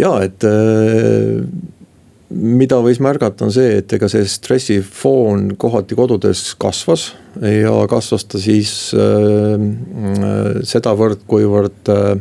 ja 0.00 0.16
et 0.24 0.46
äh, 0.46 1.44
mida 2.30 2.78
võis 2.82 3.00
märgata, 3.02 3.46
on 3.46 3.52
see, 3.54 3.80
et 3.80 3.92
ega 3.96 4.08
see 4.10 4.26
stressifoon 4.28 5.54
kohati 5.60 5.96
kodudes 5.98 6.54
kasvas 6.60 7.10
ja 7.42 7.72
kasvas 7.90 8.26
ta 8.30 8.40
siis 8.42 8.74
äh, 8.94 9.64
sedavõrd, 10.66 11.24
kuivõrd 11.30 11.90
äh, 11.90 12.12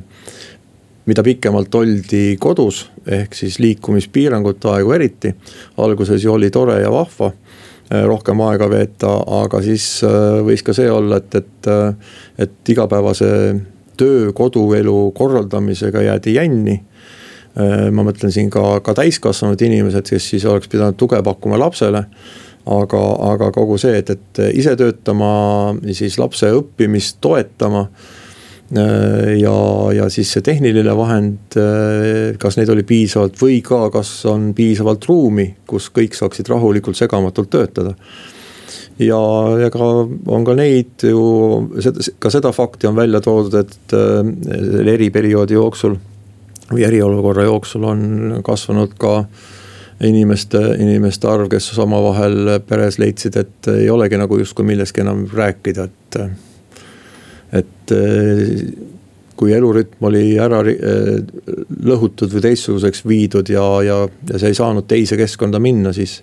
mida 1.10 1.26
pikemalt 1.26 1.76
oldi 1.78 2.24
kodus, 2.42 2.84
ehk 3.06 3.38
siis 3.38 3.60
liikumispiirangute 3.62 4.70
aegu 4.74 4.94
eriti. 4.98 5.34
alguses 5.78 6.24
ju 6.24 6.34
oli 6.34 6.50
tore 6.50 6.82
ja 6.82 6.92
vahva 6.94 7.32
äh, 7.32 8.04
rohkem 8.06 8.42
aega 8.42 8.70
veeta, 8.70 9.14
aga 9.44 9.62
siis 9.62 10.04
äh, 10.04 10.42
võis 10.46 10.66
ka 10.66 10.74
see 10.74 10.90
olla, 10.92 11.22
et, 11.22 11.36
et, 11.36 11.70
äh, 11.70 11.94
et 12.38 12.74
igapäevase 12.74 13.32
töö, 13.98 14.32
koduelu 14.34 15.12
korraldamisega 15.12 16.02
jäädi 16.02 16.34
jänni 16.34 16.80
Äh, 16.80 16.89
ma 17.56 18.04
mõtlen 18.06 18.32
siin 18.32 18.50
ka, 18.54 18.80
ka 18.86 18.94
täiskasvanud 18.98 19.62
inimesed, 19.66 20.06
kes 20.08 20.30
siis 20.34 20.46
oleks 20.46 20.70
pidanud 20.72 20.98
tuge 21.00 21.22
pakkuma 21.26 21.58
lapsele. 21.60 22.06
aga, 22.70 23.02
aga 23.32 23.52
kogu 23.56 23.78
see, 23.82 23.98
et, 23.98 24.10
et 24.14 24.42
ise 24.54 24.76
töötama, 24.78 25.30
siis 25.96 26.20
lapse 26.22 26.52
õppimist 26.54 27.18
toetama 27.24 27.88
äh, 27.88 29.40
ja, 29.40 29.54
ja 29.96 30.10
siis 30.14 30.32
see 30.34 30.44
tehniline 30.46 30.94
vahend, 30.98 31.58
äh, 31.58 32.36
kas 32.42 32.60
neid 32.60 32.70
oli 32.70 32.84
piisavalt 32.86 33.40
või 33.42 33.62
ka, 33.66 33.88
kas 33.94 34.12
on 34.30 34.52
piisavalt 34.58 35.08
ruumi, 35.10 35.48
kus 35.68 35.90
kõik 35.96 36.18
saaksid 36.18 36.52
rahulikult 36.52 36.98
segamatult 37.00 37.50
töötada. 37.50 37.96
ja, 39.00 39.22
ja 39.64 39.72
ka 39.74 39.90
on 40.28 40.46
ka 40.46 40.54
neid 40.54 41.08
ju, 41.08 41.24
ka 42.20 42.30
seda 42.30 42.52
fakti 42.54 42.88
on 42.88 42.96
välja 43.00 43.22
toodud, 43.22 43.56
et 43.64 43.96
selle 43.96 44.94
eriperioodi 44.94 45.58
jooksul 45.58 45.98
või 46.72 46.86
eriolukorra 46.88 47.48
jooksul 47.48 47.88
on 47.90 48.04
kasvanud 48.46 48.94
ka 49.00 49.24
inimeste, 50.04 50.60
inimeste 50.80 51.28
arv, 51.28 51.50
kes 51.52 51.72
omavahel 51.80 52.60
peres 52.68 53.00
leidsid, 53.02 53.36
et 53.40 53.72
ei 53.74 53.90
olegi 53.92 54.20
nagu 54.20 54.38
justkui 54.40 54.68
millestki 54.68 55.04
enam 55.06 55.26
rääkida, 55.34 55.90
et. 55.90 56.22
et 57.62 57.98
kui 59.40 59.54
elurütm 59.56 60.04
oli 60.04 60.34
ära 60.36 60.58
lõhutud 61.88 62.34
või 62.34 62.42
teistsuguseks 62.44 63.06
viidud 63.08 63.48
ja, 63.48 63.64
ja, 63.88 63.96
ja 64.28 64.40
sa 64.42 64.50
ei 64.52 64.58
saanud 64.58 64.84
teise 64.84 65.16
keskkonda 65.16 65.62
minna, 65.64 65.94
siis 65.96 66.18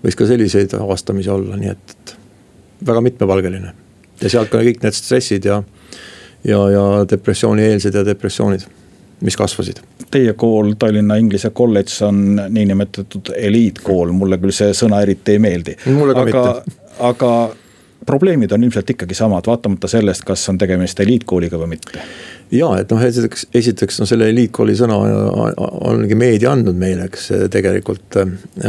võis 0.00 0.16
ka 0.16 0.24
selliseid 0.30 0.72
avastamisi 0.78 1.28
olla, 1.28 1.58
nii 1.60 1.68
et, 1.68 1.92
et 1.92 2.14
väga 2.88 3.02
mitmepalgeline. 3.04 3.74
ja 4.22 4.30
sealt 4.32 4.48
ka 4.48 4.62
kõik 4.64 4.80
need 4.82 4.96
stressid 4.96 5.44
ja, 5.44 5.60
ja, 6.48 6.62
ja 6.72 6.86
depressioonieelsed 7.12 7.94
ja 7.94 8.06
depressioonid 8.08 8.64
mis 9.22 9.36
kasvasid? 9.38 9.80
Teie 10.12 10.34
kool, 10.38 10.74
Tallinna 10.78 11.16
Inglise 11.20 11.50
Kolledž 11.50 12.02
on 12.06 12.36
niinimetatud 12.48 13.32
eliitkool, 13.36 14.12
mulle 14.16 14.38
küll 14.42 14.54
see 14.54 14.74
sõna 14.76 15.02
eriti 15.02 15.36
ei 15.36 15.42
meeldi. 15.42 15.76
mulle 15.86 16.14
ka 16.14 16.26
aga, 16.26 16.44
mitte. 16.58 16.78
aga 17.10 17.32
probleemid 18.06 18.52
on 18.52 18.64
ilmselt 18.66 18.90
ikkagi 18.90 19.14
samad, 19.14 19.46
vaatamata 19.46 19.88
sellest, 19.88 20.26
kas 20.26 20.48
on 20.50 20.58
tegemist 20.58 21.00
eliitkooliga 21.00 21.60
või 21.60 21.76
mitte 21.76 22.02
ja 22.52 22.68
et 22.80 22.90
noh, 22.92 23.00
esiteks, 23.02 23.46
esiteks 23.56 24.00
no 24.02 24.06
selle 24.08 24.28
eliitkooli 24.32 24.74
sõna 24.76 24.98
ongi 25.88 26.16
meedia 26.18 26.52
andnud 26.52 26.76
meile, 26.78 27.06
eks 27.08 27.30
tegelikult 27.52 28.18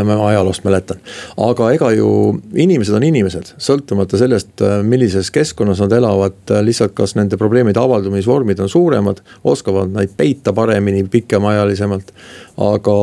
ma 0.07 0.17
ajaloost 0.29 0.63
mäletan. 0.67 1.01
aga 1.43 1.71
ega 1.75 1.91
ju 1.97 2.07
inimesed 2.55 2.95
on 2.95 3.07
inimesed, 3.07 3.53
sõltumata 3.61 4.19
sellest, 4.19 4.63
millises 4.87 5.31
keskkonnas 5.35 5.83
nad 5.83 5.97
elavad, 5.99 6.39
lihtsalt 6.63 6.95
kas 6.97 7.17
nende 7.19 7.39
probleemide 7.39 7.81
avaldumisvormid 7.81 8.63
on 8.63 8.71
suuremad, 8.71 9.19
oskavad 9.43 9.91
neid 9.93 10.15
peita 10.17 10.55
paremini, 10.55 11.03
pikemaajalisemalt 11.11 12.13
aga 12.61 12.93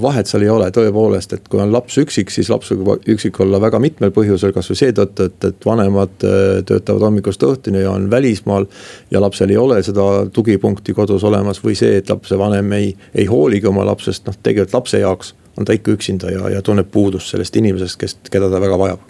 vahet 0.00 0.30
seal 0.30 0.46
ei 0.46 0.50
ole 0.52 0.68
tõepoolest, 0.72 1.34
et 1.36 1.48
kui 1.52 1.60
on 1.60 1.72
laps 1.74 1.98
üksik, 2.00 2.30
siis 2.32 2.48
laps 2.48 2.70
võib 2.72 3.04
üksik 3.12 3.36
olla 3.44 3.60
väga 3.60 3.80
mitmel 3.82 4.12
põhjusel, 4.16 4.54
kasvõi 4.56 4.78
seetõttu, 4.80 5.26
et, 5.28 5.48
et 5.50 5.66
vanemad 5.68 6.24
äh, 6.24 6.62
töötavad 6.68 7.04
hommikust 7.04 7.44
õhtuni 7.44 7.84
ja 7.84 7.92
on 7.92 8.08
välismaal. 8.10 8.66
ja 9.10 9.20
lapsel 9.20 9.52
ei 9.52 9.60
ole 9.60 9.75
seda 9.82 10.26
tugipunkti 10.32 10.94
kodus 10.94 11.24
olemas 11.24 11.60
või 11.64 11.74
see, 11.78 11.98
et 12.00 12.10
lapsevanem 12.10 12.72
ei, 12.72 12.94
ei 13.14 13.26
hooligi 13.26 13.66
oma 13.66 13.84
lapsest, 13.86 14.26
noh 14.26 14.36
tegelikult 14.42 14.74
lapse 14.74 15.00
jaoks 15.02 15.34
on 15.56 15.64
ta 15.64 15.72
ikka 15.72 15.96
üksinda 15.96 16.30
ja, 16.30 16.48
ja 16.56 16.62
tunneb 16.62 16.90
puudust 16.92 17.32
sellest 17.32 17.56
inimesest, 17.56 17.96
kes, 18.00 18.18
keda 18.30 18.50
ta 18.50 18.60
väga 18.60 18.78
vajab. 18.78 19.00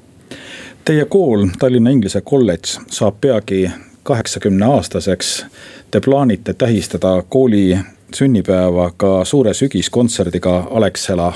Teie 0.86 1.04
kool, 1.10 1.48
Tallinna 1.58 1.90
Inglise 1.90 2.20
Kolledž 2.20 2.76
saab 2.94 3.18
peagi 3.20 3.66
kaheksakümne 4.06 4.66
aastaseks. 4.66 5.46
Te 5.90 6.00
plaanite 6.00 6.54
tähistada 6.54 7.22
kooli 7.28 7.78
sünnipäeva 8.14 8.90
ka 8.96 9.24
suure 9.24 9.54
sügiskontserdiga 9.54 10.68
Alexela 10.70 11.32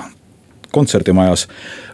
kontserdimajas. 0.71 1.49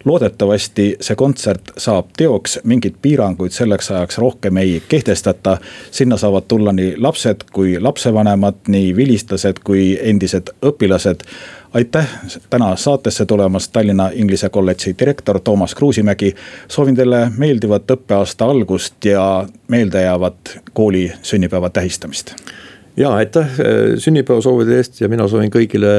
loodetavasti 0.05 0.97
see 1.01 1.17
kontsert 1.17 1.73
saab 1.79 2.13
teoks, 2.17 2.61
mingeid 2.65 2.95
piiranguid 3.03 3.53
selleks 3.53 3.91
ajaks 3.91 4.19
rohkem 4.19 4.57
ei 4.57 4.83
kehtestata. 4.89 5.59
sinna 5.91 6.17
saavad 6.17 6.43
tulla 6.49 6.73
nii 6.73 6.95
lapsed 6.97 7.45
kui 7.53 7.81
lapsevanemad, 7.81 8.55
nii 8.69 8.97
vilistlased 8.97 9.63
kui 9.65 9.99
endised 10.03 10.53
õpilased 10.63 11.27
aitäh 11.77 12.09
täna 12.51 12.77
saatesse 12.77 13.27
tulemast, 13.27 13.73
Tallinna 13.73 14.11
Inglise 14.15 14.49
Kolledži 14.49 14.95
direktor 14.99 15.41
Toomas 15.41 15.75
Kruusimägi. 15.75 16.35
soovin 16.69 16.97
teile 16.97 17.31
meeldivat 17.37 17.91
õppeaasta 17.91 18.49
algust 18.51 19.05
ja 19.05 19.47
meeldejäävat 19.69 20.59
kooli 20.73 21.13
sünnipäeva 21.23 21.71
tähistamist 21.71 22.35
ja 22.97 23.15
aitäh 23.21 23.61
äh, 23.61 23.95
sünnipäevasoovide 24.03 24.81
eest 24.81 25.01
ja 25.01 25.11
mina 25.13 25.29
soovin 25.29 25.53
kõigile 25.53 25.95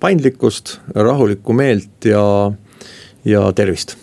paindlikkust, 0.00 0.78
rahulikku 0.94 1.56
meelt 1.56 2.08
ja, 2.08 2.22
ja 3.24 3.48
tervist 3.52 3.98